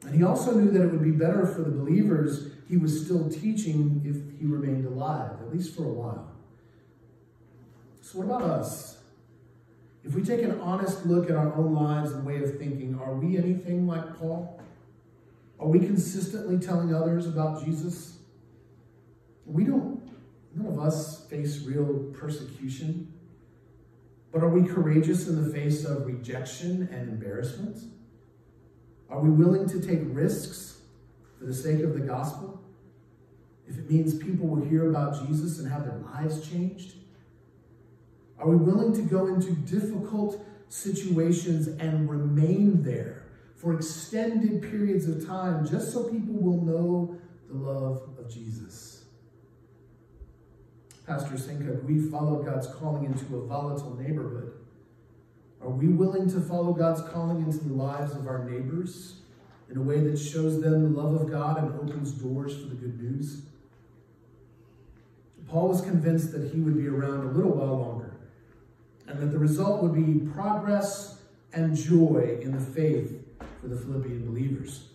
And 0.06 0.14
he 0.14 0.22
also 0.22 0.54
knew 0.54 0.70
that 0.70 0.82
it 0.82 0.90
would 0.90 1.02
be 1.02 1.10
better 1.10 1.46
for 1.46 1.62
the 1.62 1.70
believers 1.70 2.52
he 2.68 2.76
was 2.76 3.04
still 3.04 3.28
teaching 3.28 4.00
if 4.04 4.40
he 4.40 4.46
remained 4.46 4.86
alive, 4.86 5.32
at 5.40 5.52
least 5.52 5.76
for 5.76 5.84
a 5.84 5.92
while. 5.92 6.30
So, 8.00 8.20
what 8.20 8.26
about 8.26 8.42
us? 8.42 8.98
If 10.02 10.14
we 10.14 10.22
take 10.22 10.42
an 10.42 10.58
honest 10.60 11.04
look 11.04 11.28
at 11.28 11.36
our 11.36 11.54
own 11.54 11.74
lives 11.74 12.12
and 12.12 12.24
way 12.24 12.42
of 12.42 12.58
thinking, 12.58 12.98
are 12.98 13.12
we 13.14 13.36
anything 13.36 13.86
like 13.86 14.16
Paul? 14.16 14.60
Are 15.58 15.68
we 15.68 15.80
consistently 15.80 16.58
telling 16.58 16.94
others 16.94 17.26
about 17.26 17.64
Jesus? 17.64 18.18
We 19.44 19.64
don't, 19.64 20.00
none 20.54 20.66
of 20.66 20.78
us 20.78 21.26
face 21.26 21.62
real 21.64 22.10
persecution. 22.14 23.12
But 24.32 24.42
are 24.42 24.48
we 24.48 24.68
courageous 24.68 25.26
in 25.26 25.42
the 25.42 25.52
face 25.52 25.84
of 25.84 26.06
rejection 26.06 26.88
and 26.92 27.08
embarrassment? 27.08 27.78
Are 29.08 29.20
we 29.20 29.30
willing 29.30 29.68
to 29.68 29.80
take 29.80 30.00
risks 30.04 30.82
for 31.38 31.46
the 31.46 31.54
sake 31.54 31.80
of 31.80 31.94
the 31.94 32.00
gospel? 32.00 32.60
If 33.68 33.78
it 33.78 33.90
means 33.90 34.14
people 34.14 34.46
will 34.46 34.64
hear 34.64 34.90
about 34.90 35.26
Jesus 35.26 35.58
and 35.58 35.70
have 35.70 35.84
their 35.84 35.98
lives 35.98 36.48
changed? 36.48 36.94
Are 38.38 38.48
we 38.48 38.56
willing 38.56 38.92
to 38.94 39.02
go 39.02 39.26
into 39.26 39.52
difficult 39.52 40.44
situations 40.68 41.66
and 41.66 42.08
remain 42.08 42.82
there 42.82 43.24
for 43.56 43.74
extended 43.74 44.62
periods 44.62 45.06
of 45.06 45.26
time 45.26 45.66
just 45.66 45.92
so 45.92 46.04
people 46.04 46.34
will 46.34 46.64
know 46.64 47.18
the 47.48 47.58
love 47.58 48.08
of 48.18 48.32
Jesus? 48.32 48.99
Pastor 51.10 51.34
Sankagui 51.34 52.08
follow 52.08 52.40
God's 52.40 52.68
calling 52.68 53.04
into 53.04 53.36
a 53.36 53.44
volatile 53.44 53.96
neighborhood. 53.96 54.52
Are 55.60 55.68
we 55.68 55.88
willing 55.88 56.30
to 56.30 56.40
follow 56.40 56.72
God's 56.72 57.02
calling 57.10 57.42
into 57.42 57.58
the 57.58 57.74
lives 57.74 58.14
of 58.14 58.28
our 58.28 58.48
neighbors 58.48 59.16
in 59.68 59.76
a 59.76 59.82
way 59.82 59.98
that 59.98 60.16
shows 60.16 60.60
them 60.60 60.94
the 60.94 61.02
love 61.02 61.20
of 61.20 61.28
God 61.28 61.58
and 61.58 61.74
opens 61.80 62.12
doors 62.12 62.54
for 62.54 62.68
the 62.68 62.76
good 62.76 63.02
news? 63.02 63.42
Paul 65.48 65.70
was 65.70 65.80
convinced 65.80 66.30
that 66.30 66.52
he 66.52 66.60
would 66.60 66.76
be 66.76 66.86
around 66.86 67.26
a 67.26 67.32
little 67.32 67.56
while 67.56 67.76
longer 67.76 68.14
and 69.08 69.18
that 69.18 69.32
the 69.32 69.38
result 69.40 69.82
would 69.82 69.94
be 69.94 70.30
progress 70.30 71.18
and 71.52 71.74
joy 71.74 72.38
in 72.40 72.52
the 72.52 72.64
faith 72.64 73.20
for 73.60 73.66
the 73.66 73.74
Philippian 73.74 74.26
believers, 74.26 74.90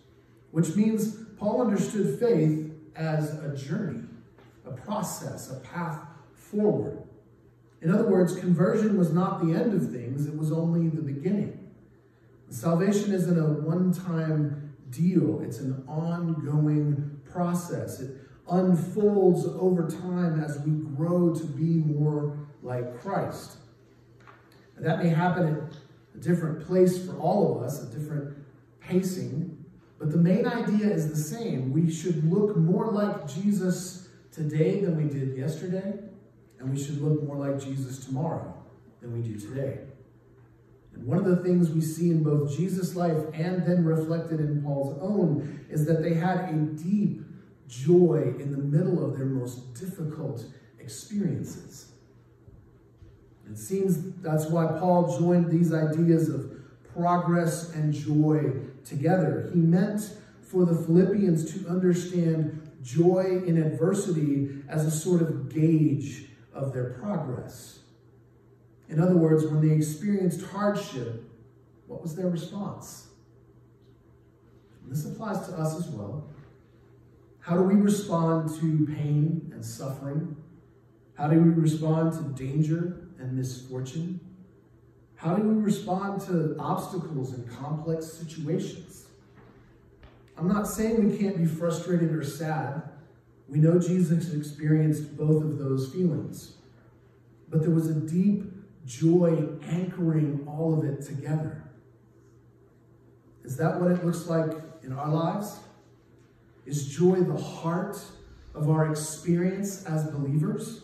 which 0.52 0.78
means 0.78 1.18
Paul 1.38 1.62
understood 1.62 2.18
faith 2.18 2.72
as 2.96 3.34
a 3.44 3.54
journey, 3.54 4.08
a 4.66 4.72
process, 4.72 5.52
a 5.52 5.60
path 5.60 6.00
forward. 6.34 7.02
In 7.82 7.94
other 7.94 8.08
words, 8.08 8.36
conversion 8.36 8.98
was 8.98 9.14
not 9.14 9.46
the 9.46 9.54
end 9.54 9.74
of 9.74 9.92
things, 9.92 10.26
it 10.26 10.36
was 10.36 10.52
only 10.52 10.90
the 10.90 11.02
beginning. 11.02 11.60
Salvation 12.50 13.14
isn't 13.14 13.38
a 13.38 13.44
one 13.44 13.92
time 13.92 14.74
deal, 14.90 15.42
it's 15.42 15.60
an 15.60 15.84
ongoing 15.88 17.20
process. 17.32 18.00
It 18.00 18.18
unfolds 18.50 19.46
over 19.46 19.90
time 19.90 20.44
as 20.44 20.60
we 20.60 20.72
grow 20.96 21.34
to 21.34 21.46
be 21.46 21.64
more 21.64 22.38
like 22.62 23.00
Christ. 23.02 23.58
And 24.78 24.86
that 24.86 25.04
may 25.04 25.10
happen 25.10 25.48
at 25.48 25.78
a 26.16 26.18
different 26.24 26.66
place 26.66 27.06
for 27.06 27.18
all 27.18 27.58
of 27.58 27.64
us, 27.64 27.82
a 27.82 27.98
different 27.98 28.38
pacing, 28.80 29.66
but 29.98 30.12
the 30.12 30.18
main 30.18 30.46
idea 30.46 30.88
is 30.88 31.10
the 31.10 31.16
same. 31.16 31.72
We 31.72 31.92
should 31.92 32.30
look 32.32 32.56
more 32.58 32.92
like 32.92 33.28
Jesus 33.28 34.05
today 34.36 34.82
than 34.82 34.98
we 34.98 35.08
did 35.08 35.38
yesterday, 35.38 35.94
and 36.60 36.70
we 36.70 36.82
should 36.82 37.02
look 37.02 37.24
more 37.24 37.38
like 37.38 37.60
Jesus 37.60 38.06
tomorrow 38.06 38.54
than 39.02 39.14
we 39.14 39.22
do 39.28 39.40
today. 39.40 39.80
And 40.94 41.06
one 41.06 41.18
of 41.18 41.26
the 41.26 41.38
things 41.38 41.70
we 41.70 41.82
see 41.82 42.10
in 42.10 42.24
both 42.24 42.56
Jesus' 42.56 42.96
life 42.96 43.18
and 43.34 43.66
then 43.66 43.86
reflected 43.86 44.40
in 44.40 44.62
Paul's 44.62 44.98
own 45.02 45.66
is 45.70 45.86
that 45.86 46.02
they 46.02 46.14
had 46.14 46.50
a 46.50 46.54
deep 46.54 47.22
joy 47.68 48.34
in 48.40 48.52
the 48.52 48.58
middle 48.58 49.04
of 49.04 49.18
their 49.18 49.26
most 49.26 49.74
difficult 49.74 50.44
experiences. 50.80 51.92
It 53.50 53.58
seems 53.58 54.16
that's 54.22 54.46
why 54.46 54.66
Paul 54.80 55.18
joined 55.20 55.52
these 55.52 55.74
ideas 55.74 56.30
of 56.30 56.52
progress 56.94 57.74
and 57.74 57.94
joy 57.94 58.54
together. 58.84 59.50
He 59.54 59.60
meant 59.60 60.18
for 60.42 60.66
the 60.66 60.76
Philippians 60.76 61.54
to 61.54 61.70
understand 61.70 62.65
joy 62.86 63.42
in 63.46 63.58
adversity 63.58 64.62
as 64.70 64.86
a 64.86 64.92
sort 64.92 65.22
of 65.22 65.54
gauge 65.54 66.28
of 66.54 66.72
their 66.72 66.92
progress. 66.92 67.80
In 68.88 69.02
other 69.02 69.18
words, 69.18 69.46
when 69.46 69.68
they 69.68 69.76
experienced 69.76 70.46
hardship, 70.46 71.24
what 71.88 72.04
was 72.04 72.16
their 72.16 72.30
response? 72.30 73.08
And 74.84 74.92
this 74.92 75.06
applies 75.06 75.48
to 75.48 75.54
us 75.56 75.76
as 75.76 75.88
well. 75.88 76.30
How 77.40 77.58
do 77.58 77.64
we 77.64 77.76
respond 77.76 78.50
to 78.60 78.88
pain 78.96 79.52
and 79.52 79.66
suffering? 79.66 80.36
How 81.16 81.28
do 81.28 81.40
we 81.40 81.50
respond 81.50 82.14
to 82.14 82.44
danger 82.44 83.08
and 83.20 83.34
misfortune? 83.34 84.20
How 85.16 85.36
do 85.36 85.42
we 85.42 85.62
respond 85.62 86.22
to 86.22 86.56
obstacles 86.60 87.34
and 87.34 87.50
complex 87.50 88.06
situations? 88.06 88.95
I'm 90.38 90.48
not 90.48 90.68
saying 90.68 91.10
we 91.10 91.18
can't 91.18 91.38
be 91.38 91.46
frustrated 91.46 92.12
or 92.12 92.24
sad. 92.24 92.84
We 93.48 93.60
know 93.60 93.80
Jesus 93.80 94.34
experienced 94.34 95.16
both 95.18 95.44
of 95.44 95.58
those 95.58 95.94
feelings. 95.94 96.58
But 97.50 97.62
there 97.62 97.72
was 97.72 97.90
a 97.90 97.94
deep 97.94 98.52
joy 98.86 99.48
anchoring 99.68 100.46
all 100.48 100.78
of 100.78 100.86
it 100.86 101.02
together. 101.02 101.64
Is 103.44 103.58
that 103.58 103.80
what 103.80 103.92
it 103.92 104.04
looks 104.04 104.28
like 104.28 104.52
in 104.84 104.92
our 104.92 105.10
lives? 105.10 105.60
Is 106.66 106.88
joy 106.88 107.22
the 107.22 107.38
heart 107.38 107.98
of 108.56 108.70
our 108.70 108.90
experience 108.90 109.86
as 109.86 110.06
believers? 110.08 110.82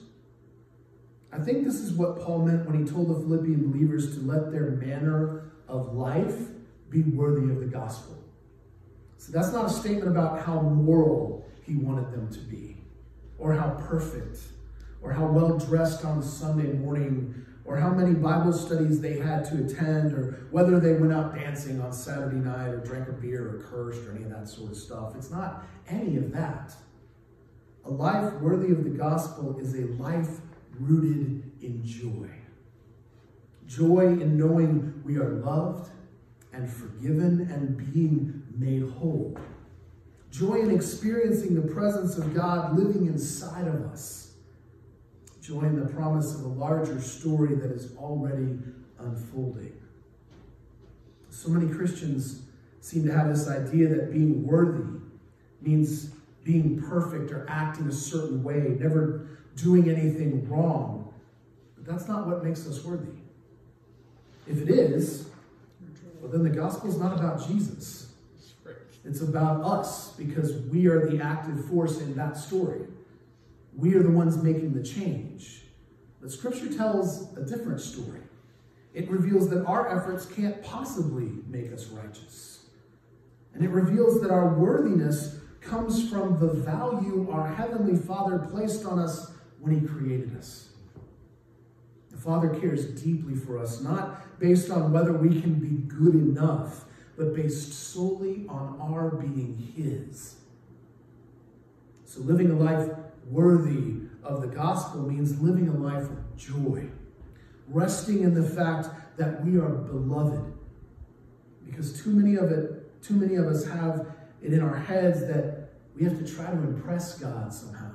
I 1.33 1.39
think 1.39 1.65
this 1.65 1.75
is 1.75 1.93
what 1.93 2.21
Paul 2.21 2.45
meant 2.45 2.69
when 2.69 2.85
he 2.85 2.91
told 2.91 3.09
the 3.09 3.15
Philippian 3.15 3.71
believers 3.71 4.15
to 4.15 4.21
let 4.25 4.51
their 4.51 4.71
manner 4.71 5.51
of 5.67 5.93
life 5.95 6.35
be 6.89 7.01
worthy 7.03 7.49
of 7.51 7.59
the 7.59 7.65
gospel. 7.65 8.20
So 9.21 9.31
that's 9.31 9.53
not 9.53 9.67
a 9.67 9.69
statement 9.69 10.07
about 10.07 10.43
how 10.43 10.61
moral 10.61 11.45
he 11.61 11.75
wanted 11.75 12.11
them 12.11 12.27
to 12.33 12.39
be, 12.39 12.77
or 13.37 13.53
how 13.53 13.69
perfect, 13.87 14.39
or 14.99 15.13
how 15.13 15.27
well 15.27 15.59
dressed 15.59 16.03
on 16.03 16.23
Sunday 16.23 16.73
morning, 16.73 17.45
or 17.63 17.77
how 17.77 17.91
many 17.91 18.15
Bible 18.15 18.51
studies 18.51 18.99
they 18.99 19.19
had 19.19 19.45
to 19.45 19.63
attend, 19.63 20.13
or 20.13 20.47
whether 20.49 20.79
they 20.79 20.93
went 20.93 21.13
out 21.13 21.35
dancing 21.35 21.79
on 21.79 21.93
Saturday 21.93 22.37
night, 22.37 22.69
or 22.69 22.79
drank 22.79 23.09
a 23.09 23.11
beer, 23.11 23.47
or 23.47 23.59
cursed, 23.59 24.01
or 24.07 24.15
any 24.15 24.23
of 24.23 24.31
that 24.31 24.49
sort 24.49 24.71
of 24.71 24.77
stuff. 24.77 25.15
It's 25.15 25.29
not 25.29 25.65
any 25.87 26.17
of 26.17 26.31
that. 26.31 26.73
A 27.85 27.91
life 27.91 28.33
worthy 28.41 28.71
of 28.71 28.83
the 28.83 28.89
gospel 28.89 29.59
is 29.59 29.75
a 29.75 29.85
life 30.01 30.39
rooted 30.79 31.43
in 31.61 31.81
joy. 31.85 32.27
Joy 33.67 34.19
in 34.19 34.35
knowing 34.35 34.99
we 35.05 35.17
are 35.17 35.29
loved 35.29 35.91
and 36.53 36.67
forgiven 36.67 37.41
and 37.51 37.93
being 37.93 38.40
made 38.61 38.89
whole. 38.91 39.35
Joy 40.31 40.61
in 40.61 40.71
experiencing 40.71 41.55
the 41.55 41.73
presence 41.73 42.17
of 42.17 42.33
God 42.33 42.77
living 42.77 43.07
inside 43.07 43.67
of 43.67 43.81
us. 43.85 44.35
Joy 45.41 45.63
in 45.63 45.79
the 45.79 45.87
promise 45.87 46.35
of 46.35 46.43
a 46.43 46.47
larger 46.47 47.01
story 47.01 47.55
that 47.55 47.71
is 47.71 47.95
already 47.97 48.59
unfolding. 48.99 49.73
So 51.31 51.49
many 51.49 51.73
Christians 51.73 52.43
seem 52.79 53.03
to 53.05 53.11
have 53.11 53.27
this 53.27 53.47
idea 53.47 53.89
that 53.89 54.11
being 54.13 54.45
worthy 54.45 54.99
means 55.61 56.11
being 56.43 56.81
perfect 56.81 57.31
or 57.31 57.45
acting 57.49 57.87
a 57.87 57.91
certain 57.91 58.43
way, 58.43 58.75
never 58.79 59.27
doing 59.55 59.89
anything 59.89 60.47
wrong. 60.47 61.13
But 61.75 61.85
that's 61.85 62.07
not 62.07 62.27
what 62.27 62.43
makes 62.43 62.67
us 62.67 62.83
worthy. 62.83 63.11
If 64.47 64.61
it 64.61 64.69
is, 64.69 65.27
well, 66.21 66.31
then 66.31 66.43
the 66.43 66.49
gospel 66.49 66.89
is 66.89 66.97
not 66.97 67.17
about 67.17 67.47
Jesus. 67.47 68.10
It's 69.03 69.21
about 69.21 69.63
us 69.63 70.13
because 70.15 70.61
we 70.63 70.87
are 70.87 71.09
the 71.09 71.21
active 71.21 71.65
force 71.65 71.99
in 71.99 72.15
that 72.15 72.37
story. 72.37 72.81
We 73.75 73.95
are 73.95 74.03
the 74.03 74.11
ones 74.11 74.41
making 74.41 74.73
the 74.73 74.83
change. 74.83 75.63
But 76.21 76.31
Scripture 76.31 76.71
tells 76.71 77.35
a 77.35 77.43
different 77.43 77.81
story. 77.81 78.21
It 78.93 79.09
reveals 79.09 79.49
that 79.49 79.65
our 79.65 79.97
efforts 79.97 80.25
can't 80.25 80.61
possibly 80.61 81.31
make 81.47 81.73
us 81.73 81.87
righteous. 81.87 82.65
And 83.53 83.63
it 83.63 83.69
reveals 83.69 84.21
that 84.21 84.31
our 84.31 84.53
worthiness 84.53 85.39
comes 85.61 86.09
from 86.09 86.39
the 86.39 86.47
value 86.47 87.29
our 87.31 87.47
Heavenly 87.47 87.97
Father 87.97 88.39
placed 88.39 88.85
on 88.85 88.99
us 88.99 89.31
when 89.59 89.79
He 89.79 89.87
created 89.87 90.35
us. 90.37 90.69
The 92.11 92.17
Father 92.17 92.49
cares 92.49 92.85
deeply 93.01 93.35
for 93.35 93.57
us, 93.57 93.81
not 93.81 94.39
based 94.39 94.69
on 94.69 94.91
whether 94.91 95.13
we 95.13 95.41
can 95.41 95.55
be 95.55 95.87
good 95.87 96.15
enough, 96.15 96.85
but 97.17 97.35
based 97.35 97.73
solely 97.73 98.45
on 98.47 98.77
our 98.81 99.09
being 99.11 99.73
His. 99.75 100.35
So 102.05 102.21
living 102.21 102.51
a 102.51 102.55
life 102.55 102.89
worthy 103.29 104.01
of 104.23 104.41
the 104.41 104.47
gospel 104.47 105.01
means 105.01 105.39
living 105.41 105.69
a 105.69 105.77
life 105.77 106.03
of 106.03 106.37
joy, 106.37 106.87
resting 107.67 108.23
in 108.23 108.33
the 108.33 108.43
fact 108.43 108.89
that 109.17 109.43
we 109.45 109.57
are 109.57 109.69
beloved. 109.69 110.53
Because 111.65 112.01
too 112.01 112.11
many 112.11 112.35
of 112.35 112.51
it, 112.51 113.01
too 113.01 113.13
many 113.13 113.35
of 113.35 113.47
us 113.47 113.65
have 113.65 114.07
it 114.41 114.53
in 114.53 114.61
our 114.61 114.75
heads 114.75 115.21
that 115.21 115.69
we 115.95 116.03
have 116.03 116.17
to 116.17 116.35
try 116.35 116.45
to 116.45 116.57
impress 116.57 117.17
God 117.17 117.53
somehow. 117.53 117.91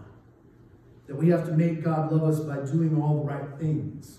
That 1.07 1.17
we 1.17 1.29
have 1.29 1.47
to 1.47 1.53
make 1.53 1.85
God 1.85 2.13
love 2.13 2.25
us 2.25 2.41
by 2.41 2.57
doing 2.71 3.01
all 3.01 3.19
the 3.19 3.25
right 3.25 3.59
things. 3.59 4.19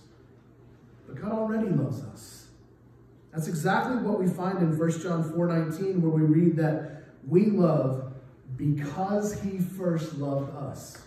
But 1.07 1.21
God 1.21 1.31
already 1.31 1.69
loves 1.69 2.03
us. 2.03 2.46
That's 3.37 3.47
exactly 3.47 3.97
what 3.97 4.17
we 4.17 4.25
find 4.25 4.57
in 4.63 4.75
1 4.75 4.91
John 4.99 5.23
4:19, 5.23 6.01
where 6.01 6.09
we 6.09 6.23
read 6.23 6.55
that 6.55 7.03
we 7.27 7.51
love 7.51 8.11
because 8.55 9.39
he 9.41 9.59
first 9.59 10.17
loved 10.17 10.55
us. 10.55 11.03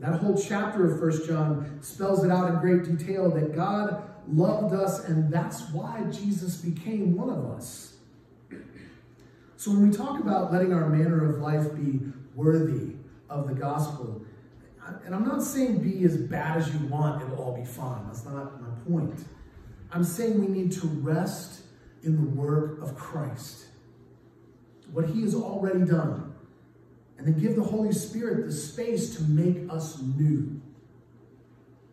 That 0.00 0.20
whole 0.20 0.36
chapter 0.36 0.92
of 0.92 1.00
First 1.00 1.26
John 1.26 1.78
spells 1.80 2.24
it 2.24 2.30
out 2.30 2.52
in 2.52 2.60
great 2.60 2.84
detail 2.84 3.30
that 3.30 3.56
God 3.56 4.02
loved 4.30 4.74
us, 4.74 5.08
and 5.08 5.32
that's 5.32 5.72
why 5.72 6.04
Jesus 6.10 6.58
became 6.58 7.16
one 7.16 7.30
of 7.30 7.42
us. 7.52 7.96
So 9.56 9.70
when 9.70 9.88
we 9.88 9.96
talk 9.96 10.20
about 10.20 10.52
letting 10.52 10.74
our 10.74 10.90
manner 10.90 11.24
of 11.24 11.40
life 11.40 11.74
be 11.74 12.02
worthy 12.34 12.96
of 13.30 13.48
the 13.48 13.54
gospel, 13.54 14.20
and 15.06 15.14
I'm 15.14 15.24
not 15.24 15.42
saying 15.42 15.78
be 15.78 16.04
as 16.04 16.18
bad 16.18 16.58
as 16.58 16.70
you 16.74 16.86
want, 16.88 17.22
it'll 17.22 17.36
all 17.36 17.56
be 17.56 17.64
fine. 17.64 18.04
That's 18.08 18.26
not 18.26 18.60
my 18.60 18.68
point. 18.86 19.24
I'm 19.92 20.04
saying 20.04 20.40
we 20.40 20.46
need 20.46 20.72
to 20.72 20.86
rest 20.86 21.62
in 22.02 22.16
the 22.16 22.30
work 22.30 22.82
of 22.82 22.96
Christ, 22.96 23.66
what 24.92 25.06
he 25.06 25.22
has 25.22 25.34
already 25.34 25.84
done 25.84 26.32
and 27.24 27.32
then 27.32 27.40
give 27.40 27.54
the 27.54 27.62
Holy 27.62 27.92
Spirit 27.92 28.46
the 28.46 28.52
space 28.52 29.14
to 29.14 29.22
make 29.22 29.70
us 29.70 30.00
new. 30.00 30.60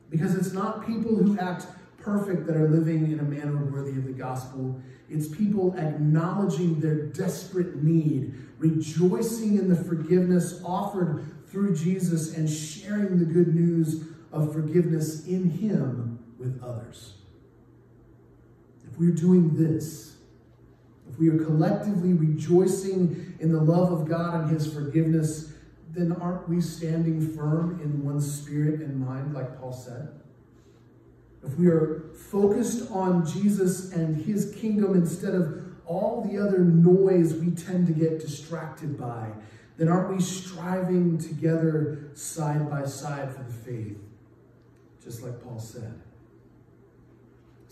Because 0.10 0.34
it's 0.34 0.54
not 0.54 0.88
people 0.88 1.16
who 1.16 1.38
act 1.38 1.68
perfect 2.00 2.48
that 2.48 2.56
are 2.56 2.68
living 2.68 3.12
in 3.12 3.20
a 3.20 3.24
manner 3.24 3.64
worthy 3.66 3.92
of 3.92 4.06
the 4.06 4.12
gospel. 4.12 4.82
It's 5.08 5.28
people 5.28 5.76
acknowledging 5.78 6.80
their 6.80 6.96
desperate 6.96 7.84
need, 7.84 8.34
rejoicing 8.58 9.60
in 9.60 9.70
the 9.70 9.76
forgiveness 9.76 10.62
offered 10.66 11.24
through 11.46 11.76
Jesus, 11.76 12.36
and 12.36 12.50
sharing 12.50 13.20
the 13.20 13.26
good 13.26 13.54
news 13.54 14.06
of 14.32 14.52
forgiveness 14.52 15.28
in 15.28 15.48
Him 15.48 16.18
with 16.40 16.60
others. 16.64 17.19
We're 19.00 19.12
doing 19.12 19.56
this, 19.56 20.18
if 21.10 21.18
we 21.18 21.30
are 21.30 21.44
collectively 21.44 22.12
rejoicing 22.12 23.38
in 23.40 23.52
the 23.52 23.62
love 23.62 23.94
of 23.94 24.08
God 24.10 24.42
and 24.42 24.52
his 24.52 24.72
forgiveness, 24.72 25.54
then 25.92 26.12
aren't 26.12 26.48
we 26.50 26.60
standing 26.60 27.34
firm 27.36 27.80
in 27.82 28.04
one 28.04 28.20
spirit 28.20 28.82
and 28.82 29.00
mind, 29.00 29.34
like 29.34 29.60
Paul 29.60 29.72
said? 29.72 30.10
If 31.44 31.58
we 31.58 31.68
are 31.68 32.12
focused 32.30 32.92
on 32.92 33.26
Jesus 33.26 33.94
and 33.94 34.24
his 34.24 34.54
kingdom 34.60 34.94
instead 34.94 35.34
of 35.34 35.64
all 35.86 36.28
the 36.30 36.38
other 36.38 36.60
noise 36.60 37.34
we 37.34 37.52
tend 37.52 37.88
to 37.88 37.94
get 37.94 38.20
distracted 38.20 39.00
by, 39.00 39.32
then 39.78 39.88
aren't 39.88 40.14
we 40.14 40.22
striving 40.22 41.18
together 41.18 42.12
side 42.14 42.70
by 42.70 42.86
side 42.86 43.34
for 43.34 43.44
the 43.44 43.54
faith? 43.54 43.98
Just 45.02 45.24
like 45.24 45.42
Paul 45.42 45.58
said. 45.58 46.02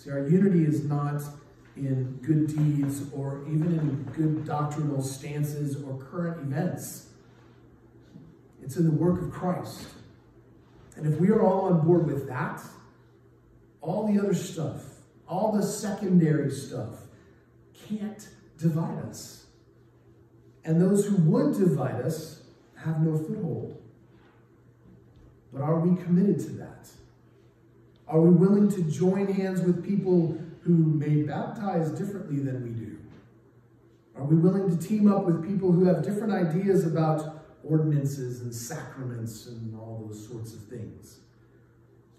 See, 0.07 0.13
our 0.13 0.27
unity 0.27 0.63
is 0.63 0.85
not 0.85 1.21
in 1.75 2.19
good 2.21 2.47
deeds 2.47 3.03
or 3.13 3.43
even 3.47 3.73
in 3.73 4.03
good 4.15 4.45
doctrinal 4.45 5.01
stances 5.01 5.83
or 5.83 5.97
current 5.97 6.39
events. 6.41 7.09
It's 8.63 8.77
in 8.77 8.85
the 8.85 8.91
work 8.91 9.21
of 9.21 9.31
Christ. 9.31 9.87
And 10.95 11.11
if 11.11 11.19
we 11.19 11.29
are 11.29 11.41
all 11.41 11.65
on 11.65 11.85
board 11.85 12.05
with 12.07 12.27
that, 12.29 12.61
all 13.81 14.07
the 14.11 14.19
other 14.19 14.33
stuff, 14.33 14.81
all 15.27 15.51
the 15.51 15.61
secondary 15.61 16.51
stuff, 16.51 17.01
can't 17.87 18.29
divide 18.57 18.99
us. 19.09 19.45
And 20.63 20.81
those 20.81 21.05
who 21.05 21.17
would 21.17 21.57
divide 21.57 22.01
us 22.01 22.43
have 22.77 23.01
no 23.01 23.17
foothold. 23.17 23.81
But 25.51 25.61
are 25.61 25.79
we 25.79 26.01
committed 26.01 26.39
to 26.39 26.49
that? 26.51 26.89
Are 28.07 28.21
we 28.21 28.29
willing 28.29 28.69
to 28.71 28.81
join 28.83 29.31
hands 29.31 29.61
with 29.61 29.85
people 29.85 30.37
who 30.61 30.73
may 30.73 31.23
baptize 31.23 31.91
differently 31.91 32.39
than 32.39 32.63
we 32.63 32.69
do? 32.69 32.97
Are 34.15 34.23
we 34.23 34.35
willing 34.35 34.75
to 34.75 34.87
team 34.87 35.11
up 35.11 35.25
with 35.25 35.47
people 35.47 35.71
who 35.71 35.85
have 35.85 36.03
different 36.03 36.33
ideas 36.33 36.85
about 36.85 37.45
ordinances 37.63 38.41
and 38.41 38.53
sacraments 38.53 39.47
and 39.47 39.75
all 39.75 40.05
those 40.07 40.27
sorts 40.27 40.53
of 40.53 40.63
things? 40.63 41.19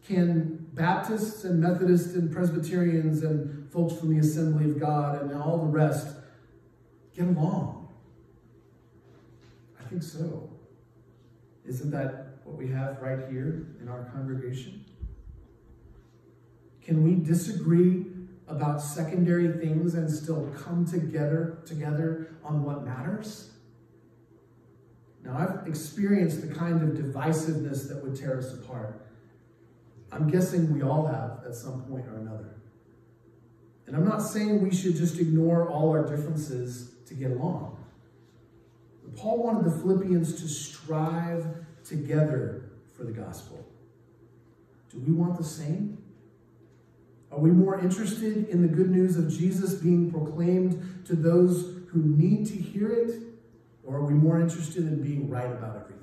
Can 0.06 0.66
Baptists 0.74 1.44
and 1.44 1.60
Methodists 1.60 2.14
and 2.14 2.32
Presbyterians 2.32 3.22
and 3.22 3.70
folks 3.70 3.94
from 3.94 4.10
the 4.10 4.20
Assembly 4.20 4.70
of 4.70 4.78
God 4.80 5.20
and 5.22 5.34
all 5.34 5.58
the 5.58 5.66
rest 5.66 6.16
get 7.14 7.26
along? 7.26 7.88
I 9.80 9.84
think 9.88 10.02
so. 10.02 10.50
Isn't 11.66 11.90
that 11.90 12.38
what 12.44 12.56
we 12.56 12.68
have 12.68 13.02
right 13.02 13.28
here 13.30 13.66
in 13.82 13.88
our 13.88 14.04
congregation? 14.14 14.77
Can 16.88 17.04
we 17.04 17.16
disagree 17.16 18.06
about 18.46 18.80
secondary 18.80 19.52
things 19.60 19.92
and 19.92 20.10
still 20.10 20.50
come 20.56 20.86
together 20.86 21.58
together 21.66 22.34
on 22.42 22.64
what 22.64 22.82
matters? 22.82 23.50
Now, 25.22 25.36
I've 25.36 25.68
experienced 25.68 26.40
the 26.40 26.54
kind 26.54 26.82
of 26.82 26.96
divisiveness 26.96 27.88
that 27.88 28.02
would 28.02 28.16
tear 28.16 28.38
us 28.38 28.54
apart. 28.54 29.06
I'm 30.10 30.30
guessing 30.30 30.72
we 30.72 30.80
all 30.80 31.06
have 31.06 31.40
at 31.46 31.54
some 31.54 31.82
point 31.82 32.06
or 32.06 32.16
another. 32.16 32.56
And 33.86 33.94
I'm 33.94 34.06
not 34.06 34.22
saying 34.22 34.62
we 34.62 34.74
should 34.74 34.96
just 34.96 35.18
ignore 35.18 35.68
all 35.68 35.90
our 35.90 36.06
differences 36.06 36.92
to 37.04 37.12
get 37.12 37.32
along. 37.32 37.84
Paul 39.14 39.42
wanted 39.42 39.70
the 39.70 39.78
Philippians 39.78 40.40
to 40.40 40.48
strive 40.48 41.44
together 41.84 42.70
for 42.96 43.04
the 43.04 43.12
gospel. 43.12 43.62
Do 44.90 45.00
we 45.00 45.12
want 45.12 45.36
the 45.36 45.44
same? 45.44 45.97
Are 47.30 47.38
we 47.38 47.50
more 47.50 47.78
interested 47.78 48.48
in 48.48 48.62
the 48.62 48.68
good 48.68 48.90
news 48.90 49.16
of 49.16 49.30
Jesus 49.30 49.74
being 49.74 50.10
proclaimed 50.10 51.04
to 51.06 51.14
those 51.14 51.76
who 51.88 52.02
need 52.02 52.46
to 52.46 52.54
hear 52.54 52.90
it? 52.90 53.22
Or 53.84 53.96
are 53.96 54.04
we 54.04 54.14
more 54.14 54.40
interested 54.40 54.84
in 54.84 55.02
being 55.02 55.28
right 55.28 55.50
about 55.50 55.76
everything? 55.76 55.98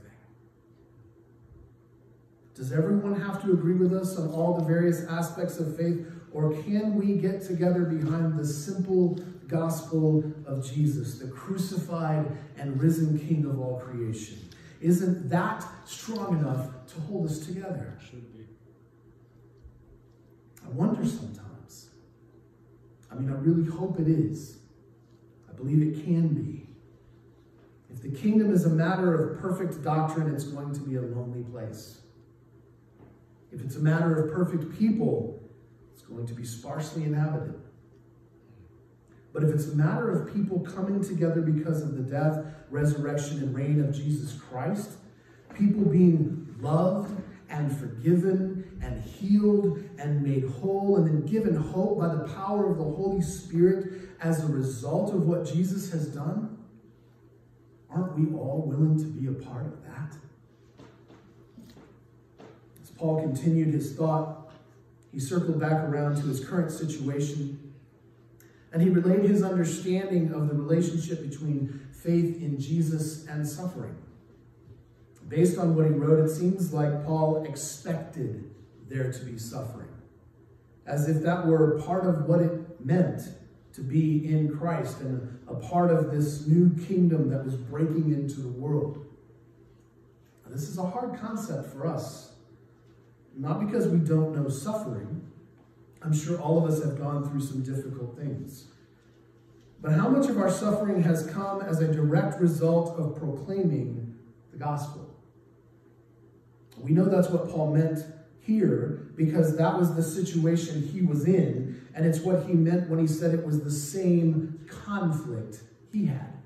Does 2.56 2.72
everyone 2.72 3.20
have 3.20 3.44
to 3.44 3.52
agree 3.52 3.74
with 3.74 3.94
us 3.94 4.18
on 4.18 4.30
all 4.30 4.58
the 4.58 4.64
various 4.64 5.06
aspects 5.06 5.60
of 5.60 5.76
faith? 5.76 6.08
Or 6.32 6.54
can 6.64 6.96
we 6.96 7.16
get 7.16 7.42
together 7.46 7.84
behind 7.84 8.40
the 8.40 8.46
simple 8.46 9.20
gospel 9.48 10.24
of 10.46 10.66
Jesus, 10.66 11.20
the 11.20 11.28
crucified 11.28 12.26
and 12.58 12.82
risen 12.82 13.20
King 13.20 13.46
of 13.46 13.60
all 13.60 13.80
creation? 13.80 14.38
Isn't 14.80 15.30
that 15.30 15.66
strong 15.86 16.40
enough 16.40 16.70
to 16.94 17.02
hold 17.02 17.30
us 17.30 17.46
together? 17.46 17.98
I 20.66 20.70
wonder 20.70 21.06
sometimes. 21.06 21.90
I 23.12 23.16
mean, 23.16 23.30
I 23.30 23.36
really 23.36 23.70
hope 23.70 24.00
it 24.00 24.08
is. 24.08 24.58
I 25.50 25.54
believe 25.54 25.82
it 25.82 26.04
can 26.04 26.30
be. 26.30 26.68
If 27.90 28.02
the 28.02 28.10
kingdom 28.10 28.52
is 28.52 28.66
a 28.66 28.70
matter 28.70 29.14
of 29.14 29.40
perfect 29.40 29.84
doctrine, 29.84 30.34
it's 30.34 30.44
going 30.46 30.74
to 30.74 30.82
be 30.82 30.96
a 30.96 31.02
lonely 31.02 31.44
place. 31.44 32.02
If 33.52 33.62
it's 33.62 33.78
a 33.78 33.80
matter 33.80 34.22
of 34.22 34.34
perfect 34.34 34.78
people, 34.78 35.40
it's 35.94 36.02
going 36.02 36.28
to 36.28 36.34
be 36.34 36.44
sparsely 36.44 37.04
inhabited. 37.04 37.56
But 39.34 39.44
if 39.44 39.50
it's 39.50 39.68
a 39.68 39.76
matter 39.76 40.12
of 40.12 40.34
people 40.34 40.60
coming 40.60 41.04
together 41.04 41.42
because 41.42 41.82
of 41.82 41.96
the 41.96 42.04
death, 42.04 42.46
resurrection, 42.70 43.40
and 43.40 43.56
reign 43.56 43.82
of 43.82 43.94
Jesus 43.94 44.34
Christ, 44.34 44.92
people 45.54 45.84
being 45.84 46.56
loved 46.60 47.15
and 47.56 47.76
forgiven 47.76 48.80
and 48.84 49.02
healed 49.02 49.82
and 49.98 50.22
made 50.22 50.44
whole 50.44 50.98
and 50.98 51.08
then 51.08 51.26
given 51.26 51.56
hope 51.56 52.00
by 52.00 52.14
the 52.14 52.28
power 52.34 52.70
of 52.70 52.78
the 52.78 52.84
Holy 52.84 53.22
Spirit 53.22 54.10
as 54.22 54.44
a 54.44 54.48
result 54.48 55.14
of 55.14 55.26
what 55.26 55.46
Jesus 55.46 55.92
has 55.92 56.08
done? 56.08 56.58
Aren't 57.90 58.18
we 58.20 58.38
all 58.38 58.64
willing 58.68 59.00
to 59.00 59.06
be 59.06 59.28
a 59.28 59.46
part 59.46 59.66
of 59.66 59.84
that? 59.84 60.18
As 62.84 62.90
Paul 62.90 63.22
continued 63.22 63.74
his 63.74 63.94
thought, 63.94 64.52
he 65.14 65.20
circled 65.20 65.60
back 65.60 65.84
around 65.84 66.18
to 66.18 66.24
his 66.24 66.44
current 66.44 66.72
situation 66.72 67.74
and 68.74 68.82
he 68.82 68.90
relayed 68.90 69.24
his 69.24 69.42
understanding 69.42 70.34
of 70.34 70.50
the 70.50 70.54
relationship 70.54 71.22
between 71.22 71.88
faith 71.94 72.42
in 72.42 72.60
Jesus 72.60 73.26
and 73.28 73.48
suffering. 73.48 73.96
Based 75.28 75.58
on 75.58 75.76
what 75.76 75.88
he 75.88 75.92
wrote, 75.92 76.20
it 76.20 76.30
seems 76.30 76.72
like 76.72 77.06
Paul 77.06 77.44
expected 77.46 78.52
there 78.88 79.12
to 79.12 79.26
be 79.26 79.40
suffering, 79.40 79.90
as 80.86 81.10
if 81.10 81.24
that 81.24 81.48
were 81.48 81.80
part 81.82 82.06
of 82.06 82.26
what 82.26 82.42
it 82.42 82.86
meant 82.86 83.22
to 83.74 83.82
be 83.82 84.32
in 84.32 84.56
Christ 84.56 85.02
and 85.02 85.40
a 85.48 85.56
part 85.56 85.92
of 85.92 86.12
this 86.12 86.48
new 86.48 86.70
kingdom 86.86 87.30
that 87.30 87.44
was 87.44 87.56
breaking 87.56 88.14
into 88.14 88.40
the 88.40 88.48
world. 88.48 89.06
Now, 90.46 90.52
this 90.54 90.70
is 90.70 90.78
a 90.78 90.86
hard 90.86 91.20
concept 91.20 91.74
for 91.74 91.88
us, 91.88 92.34
not 93.36 93.60
because 93.66 93.88
we 93.88 94.00
don't 94.00 94.36
know 94.36 94.48
suffering. 94.48 95.30
I'm 96.02 96.14
sure 96.14 96.40
all 96.40 96.64
of 96.64 96.72
us 96.72 96.84
have 96.84 97.00
gone 97.00 97.28
through 97.28 97.42
some 97.42 97.64
difficult 97.64 98.16
things. 98.16 98.68
But 99.82 99.94
how 99.94 100.08
much 100.08 100.30
of 100.30 100.38
our 100.38 100.52
suffering 100.52 101.02
has 101.04 101.28
come 101.28 101.62
as 101.62 101.82
a 101.82 101.92
direct 101.92 102.40
result 102.40 102.98
of 102.98 103.16
proclaiming 103.18 104.16
the 104.52 104.58
gospel? 104.58 105.05
We 106.86 106.92
know 106.92 107.06
that's 107.06 107.30
what 107.30 107.50
Paul 107.50 107.74
meant 107.74 108.06
here 108.42 109.10
because 109.16 109.58
that 109.58 109.76
was 109.78 109.96
the 109.96 110.04
situation 110.04 110.88
he 110.88 111.02
was 111.02 111.26
in, 111.26 111.84
and 111.96 112.06
it's 112.06 112.20
what 112.20 112.46
he 112.46 112.54
meant 112.54 112.90
when 112.92 113.00
he 113.00 113.08
said 113.08 113.34
it 113.34 113.44
was 113.44 113.64
the 113.64 113.72
same 113.72 114.64
conflict 114.68 115.62
he 115.92 116.06
had. 116.06 116.38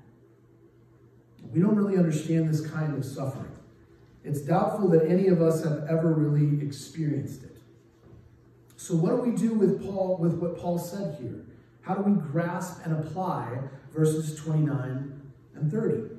We 1.52 1.60
don't 1.60 1.76
really 1.76 1.98
understand 1.98 2.48
this 2.48 2.66
kind 2.66 2.96
of 2.96 3.04
suffering. 3.04 3.52
It's 4.24 4.40
doubtful 4.40 4.88
that 4.90 5.06
any 5.06 5.28
of 5.28 5.42
us 5.42 5.62
have 5.62 5.84
ever 5.90 6.10
really 6.10 6.64
experienced 6.66 7.42
it. 7.42 7.58
So 8.78 8.94
what 8.94 9.10
do 9.10 9.30
we 9.30 9.36
do 9.36 9.52
with 9.52 9.84
Paul 9.84 10.16
with 10.18 10.34
what 10.34 10.58
Paul 10.58 10.78
said 10.78 11.18
here? 11.20 11.44
How 11.82 11.94
do 11.94 12.02
we 12.02 12.18
grasp 12.18 12.80
and 12.86 12.98
apply 12.98 13.58
verses 13.92 14.34
29 14.36 15.20
and 15.54 15.70
30? 15.70 16.14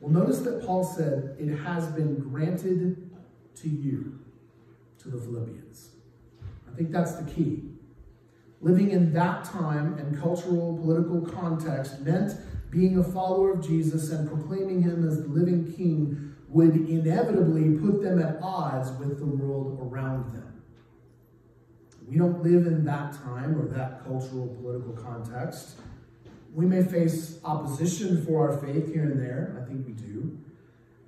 Well, 0.00 0.12
notice 0.12 0.38
that 0.40 0.64
Paul 0.64 0.84
said, 0.84 1.36
It 1.38 1.48
has 1.58 1.86
been 1.88 2.16
granted 2.20 3.07
to 3.62 3.68
you, 3.68 4.18
to 5.02 5.08
the 5.08 5.18
Philippians. 5.18 5.90
I 6.70 6.76
think 6.76 6.90
that's 6.92 7.14
the 7.14 7.30
key. 7.30 7.64
Living 8.60 8.90
in 8.90 9.12
that 9.12 9.44
time 9.44 9.94
and 9.98 10.20
cultural, 10.20 10.76
political 10.78 11.20
context 11.22 12.00
meant 12.00 12.32
being 12.70 12.98
a 12.98 13.04
follower 13.04 13.52
of 13.52 13.66
Jesus 13.66 14.10
and 14.10 14.28
proclaiming 14.28 14.82
him 14.82 15.06
as 15.06 15.22
the 15.22 15.28
living 15.28 15.72
king 15.72 16.34
would 16.48 16.74
inevitably 16.88 17.78
put 17.78 18.02
them 18.02 18.20
at 18.20 18.38
odds 18.42 18.90
with 18.92 19.18
the 19.18 19.26
world 19.26 19.78
around 19.80 20.32
them. 20.32 20.62
We 22.08 22.16
don't 22.16 22.42
live 22.42 22.66
in 22.66 22.84
that 22.86 23.12
time 23.12 23.60
or 23.60 23.66
that 23.68 24.04
cultural, 24.04 24.48
political 24.60 24.92
context. 24.94 25.78
We 26.54 26.64
may 26.64 26.82
face 26.82 27.38
opposition 27.44 28.24
for 28.24 28.50
our 28.50 28.58
faith 28.58 28.92
here 28.92 29.02
and 29.02 29.20
there. 29.20 29.60
I 29.62 29.68
think 29.68 29.86
we 29.86 29.92
do. 29.92 30.38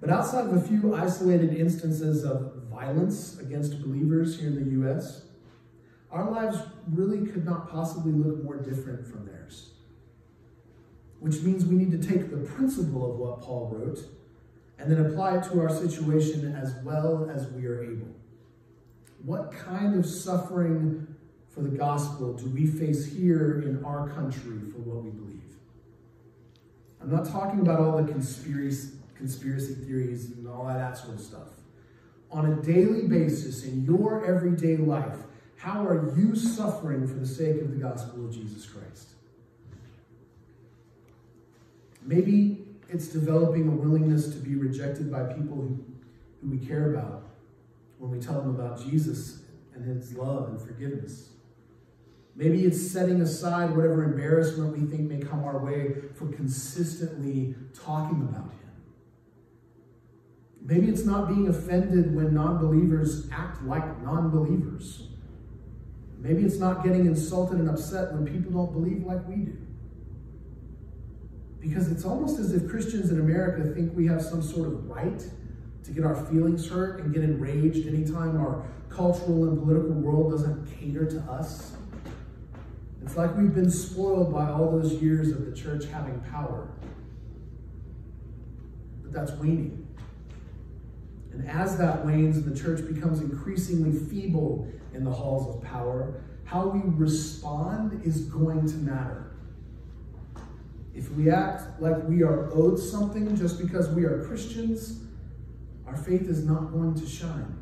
But 0.01 0.11
outside 0.11 0.47
of 0.47 0.55
a 0.55 0.61
few 0.61 0.95
isolated 0.95 1.55
instances 1.55 2.25
of 2.25 2.55
violence 2.71 3.39
against 3.39 3.83
believers 3.83 4.39
here 4.39 4.49
in 4.49 4.65
the 4.65 4.71
U.S., 4.83 5.25
our 6.11 6.31
lives 6.31 6.59
really 6.91 7.27
could 7.27 7.45
not 7.45 7.71
possibly 7.71 8.13
look 8.13 8.43
more 8.43 8.57
different 8.57 9.07
from 9.07 9.27
theirs. 9.27 9.71
Which 11.21 11.43
means 11.43 11.67
we 11.67 11.77
need 11.77 11.91
to 11.91 12.09
take 12.09 12.31
the 12.31 12.39
principle 12.39 13.13
of 13.13 13.19
what 13.19 13.43
Paul 13.43 13.71
wrote 13.73 14.01
and 14.79 14.91
then 14.91 15.05
apply 15.05 15.37
it 15.37 15.45
to 15.45 15.61
our 15.61 15.69
situation 15.69 16.55
as 16.55 16.75
well 16.83 17.31
as 17.31 17.47
we 17.49 17.67
are 17.67 17.85
able. 17.85 18.09
What 19.23 19.53
kind 19.53 19.99
of 19.99 20.07
suffering 20.07 21.07
for 21.51 21.61
the 21.61 21.69
gospel 21.69 22.33
do 22.33 22.47
we 22.47 22.67
face 22.67 23.05
here 23.05 23.63
in 23.67 23.85
our 23.85 24.09
country 24.09 24.59
for 24.73 24.79
what 24.79 25.05
we 25.05 25.11
believe? 25.11 25.43
I'm 27.03 27.11
not 27.11 27.27
talking 27.27 27.61
about 27.61 27.81
all 27.81 28.03
the 28.03 28.11
conspiracy, 28.11 28.93
conspiracy 29.21 29.75
theories 29.75 30.31
and 30.31 30.49
all 30.49 30.67
that 30.67 30.97
sort 30.97 31.15
of 31.15 31.21
stuff. 31.21 31.49
On 32.33 32.53
a 32.53 32.63
daily 32.63 33.07
basis, 33.07 33.65
in 33.65 33.85
your 33.85 34.25
everyday 34.25 34.77
life, 34.77 35.19
how 35.57 35.87
are 35.87 36.13
you 36.17 36.35
suffering 36.35 37.07
for 37.07 37.15
the 37.15 37.27
sake 37.27 37.61
of 37.61 37.71
the 37.71 37.77
gospel 37.77 38.27
of 38.27 38.33
Jesus 38.33 38.67
Christ? 38.67 39.11
Maybe 42.03 42.65
it's 42.89 43.09
developing 43.09 43.69
a 43.69 43.71
willingness 43.71 44.33
to 44.33 44.39
be 44.39 44.55
rejected 44.55 45.13
by 45.13 45.25
people 45.25 45.57
who, 45.57 45.85
who 46.41 46.51
we 46.51 46.59
care 46.59 46.95
about 46.95 47.25
when 47.99 48.11
we 48.11 48.19
tell 48.19 48.41
them 48.41 48.59
about 48.59 48.83
Jesus 48.83 49.43
and 49.75 49.85
his 49.85 50.15
love 50.15 50.49
and 50.49 50.61
forgiveness. 50.61 51.29
Maybe 52.35 52.65
it's 52.65 52.81
setting 52.91 53.21
aside 53.21 53.77
whatever 53.77 54.03
embarrassment 54.05 54.73
we 54.73 54.87
think 54.87 55.11
may 55.11 55.19
come 55.19 55.45
our 55.45 55.63
way 55.63 55.97
for 56.15 56.27
consistently 56.29 57.55
talking 57.75 58.23
about 58.23 58.51
him. 58.51 58.60
Maybe 60.62 60.88
it's 60.88 61.05
not 61.05 61.29
being 61.29 61.49
offended 61.49 62.14
when 62.14 62.35
non 62.35 62.59
believers 62.59 63.29
act 63.33 63.62
like 63.64 64.03
non 64.03 64.31
believers. 64.31 65.09
Maybe 66.18 66.44
it's 66.44 66.59
not 66.59 66.85
getting 66.85 67.07
insulted 67.07 67.59
and 67.59 67.70
upset 67.70 68.12
when 68.12 68.27
people 68.27 68.53
don't 68.53 68.73
believe 68.73 69.05
like 69.05 69.27
we 69.27 69.37
do. 69.37 69.57
Because 71.61 71.90
it's 71.90 72.05
almost 72.05 72.38
as 72.38 72.53
if 72.53 72.68
Christians 72.68 73.11
in 73.11 73.20
America 73.20 73.68
think 73.75 73.96
we 73.96 74.07
have 74.07 74.23
some 74.23 74.42
sort 74.42 74.68
of 74.68 74.87
right 74.87 75.23
to 75.85 75.90
get 75.90 76.05
our 76.05 76.14
feelings 76.27 76.68
hurt 76.68 77.01
and 77.01 77.12
get 77.12 77.23
enraged 77.23 77.87
anytime 77.87 78.37
our 78.37 78.66
cultural 78.90 79.49
and 79.49 79.59
political 79.59 79.94
world 79.94 80.33
doesn't 80.33 80.66
cater 80.79 81.07
to 81.07 81.20
us. 81.31 81.75
It's 83.03 83.16
like 83.16 83.35
we've 83.37 83.55
been 83.55 83.70
spoiled 83.70 84.33
by 84.33 84.51
all 84.51 84.70
those 84.70 84.92
years 84.94 85.31
of 85.31 85.46
the 85.46 85.53
church 85.57 85.87
having 85.87 86.20
power. 86.31 86.68
But 89.03 89.12
that's 89.12 89.33
waning. 89.33 89.87
And 91.33 91.49
as 91.49 91.79
that 91.79 92.05
wanes 92.05 92.37
and 92.37 92.45
the 92.45 92.59
church 92.59 92.87
becomes 92.87 93.21
increasingly 93.21 93.99
feeble 94.09 94.69
in 94.95 95.05
the 95.05 95.11
halls 95.11 95.55
of 95.55 95.62
power, 95.62 96.23
how 96.45 96.69
we 96.69 96.81
respond 96.85 98.03
is 98.05 98.23
going 98.23 98.66
to 98.66 98.77
matter. 98.77 99.31
If 100.95 101.11
we 101.12 101.31
act 101.31 101.81
like 101.81 102.03
we 102.09 102.23
are 102.23 102.51
owed 102.53 102.79
something 102.79 103.37
just 103.37 103.61
because 103.61 103.88
we 103.90 104.05
are 104.05 104.25
Christians, 104.27 105.05
our 105.87 105.97
faith 105.97 106.29
is 106.29 106.45
not 106.45 106.73
going 106.73 106.95
to 106.95 107.07
shine. 107.07 107.57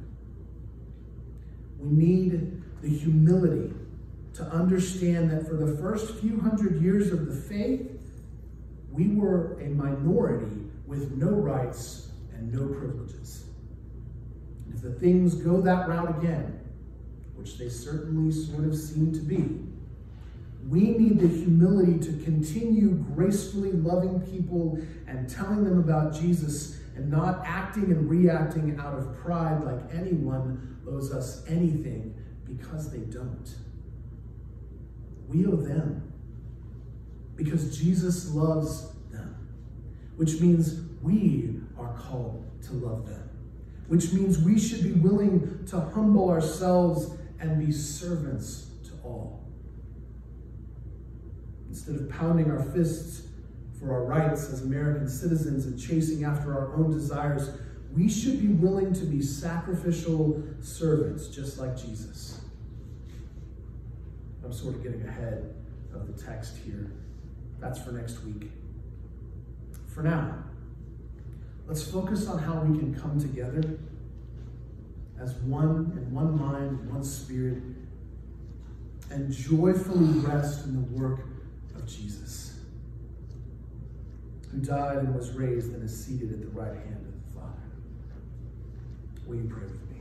We 1.79 1.91
need 1.91 2.63
the 2.81 2.89
humility 2.89 3.75
to 4.35 4.45
understand 4.45 5.31
that 5.31 5.47
for 5.47 5.55
the 5.55 5.77
first 5.77 6.15
few 6.21 6.41
hundred 6.41 6.81
years 6.81 7.13
of 7.13 7.27
the 7.27 7.35
faith, 7.35 8.01
we 8.91 9.09
were 9.09 9.61
a 9.61 9.69
minority 9.69 10.65
with 10.87 11.13
no 11.13 11.31
rights 11.31 12.09
and 12.33 12.53
no 12.53 12.67
privileges. 12.67 13.48
If 14.79 14.85
the 14.85 14.93
things 14.93 15.35
go 15.35 15.61
that 15.63 15.89
route 15.89 16.23
again, 16.23 16.61
which 17.35 17.59
they 17.59 17.69
certainly 17.69 18.31
sort 18.31 18.65
of 18.65 18.77
seem 18.77 19.13
to 19.13 19.19
be, 19.19 19.59
we 20.69 20.81
need 20.97 21.19
the 21.19 21.27
humility 21.27 21.99
to 21.99 22.25
continue 22.25 22.91
gracefully 23.15 23.73
loving 23.73 24.21
people 24.21 24.79
and 25.09 25.29
telling 25.29 25.65
them 25.65 25.81
about 25.81 26.15
Jesus 26.15 26.79
and 26.95 27.11
not 27.11 27.43
acting 27.45 27.85
and 27.91 28.09
reacting 28.09 28.79
out 28.79 28.97
of 28.97 29.17
pride 29.19 29.65
like 29.65 29.81
anyone 29.93 30.77
owes 30.89 31.13
us 31.13 31.43
anything 31.49 32.15
because 32.45 32.93
they 32.93 32.99
don't. 32.99 33.57
We 35.27 35.45
owe 35.47 35.57
them 35.57 36.13
because 37.35 37.77
Jesus 37.77 38.33
loves 38.33 38.93
them, 39.11 39.49
which 40.17 40.41
means 40.41 40.83
we 41.03 41.61
are 41.77 41.93
called 41.95 42.45
to 42.67 42.75
love 42.75 43.07
them, 43.09 43.29
which 43.89 44.13
means 44.13 44.39
we 44.39 44.59
should 44.59 44.83
be 44.83 44.93
willing 44.93 45.65
to 45.67 45.81
humble 45.81 46.31
ourselves 46.31 47.11
and 47.41 47.65
be 47.65 47.73
servants 47.73 48.71
to 48.85 48.93
all. 49.03 49.45
Instead 51.69 51.97
of 51.97 52.09
pounding 52.11 52.51
our 52.51 52.63
fists 52.63 53.27
for 53.79 53.93
our 53.93 54.05
rights 54.05 54.51
as 54.51 54.63
American 54.63 55.09
citizens 55.09 55.67
and 55.67 55.81
chasing 55.81 56.25
after 56.25 56.53
our 56.53 56.75
own 56.77 56.91
desires, 56.91 57.51
we 57.95 58.09
should 58.09 58.41
be 58.41 58.49
willing 58.49 58.93
to 58.93 59.05
be 59.05 59.23
sacrificial 59.23 60.43
servants, 60.61 61.29
just 61.29 61.59
like 61.59 61.77
Jesus. 61.77 62.41
I'm 64.45 64.53
sort 64.53 64.75
of 64.75 64.83
getting 64.83 65.07
ahead 65.07 65.55
of 65.95 66.07
the 66.07 66.23
text 66.23 66.57
here. 66.65 66.91
That's 67.61 67.79
for 67.79 67.93
next 67.93 68.23
week. 68.25 68.51
For 69.87 70.03
now, 70.03 70.45
let's 71.69 71.87
focus 71.87 72.27
on 72.27 72.39
how 72.39 72.61
we 72.61 72.79
can 72.79 72.95
come 72.99 73.21
together 73.21 73.79
as 75.21 75.35
one 75.35 75.93
in 75.97 76.11
one 76.13 76.41
mind, 76.41 76.91
one 76.91 77.05
spirit, 77.05 77.63
and 79.11 79.31
joyfully 79.31 80.19
rest 80.21 80.65
in 80.65 80.75
the 80.75 81.01
work 81.01 81.21
of 81.75 81.87
Jesus, 81.87 82.61
who 84.51 84.59
died 84.59 84.99
and 84.99 85.15
was 85.15 85.33
raised 85.33 85.73
and 85.73 85.83
is 85.85 86.05
seated 86.05 86.33
at 86.33 86.41
the 86.41 86.49
right 86.49 86.75
hand 86.75 87.07
of 87.07 87.35
the 87.35 87.41
Father. 87.41 87.53
Will 89.27 89.37
you 89.37 89.49
pray 89.49 89.63
with 89.63 89.91
me? 89.91 89.97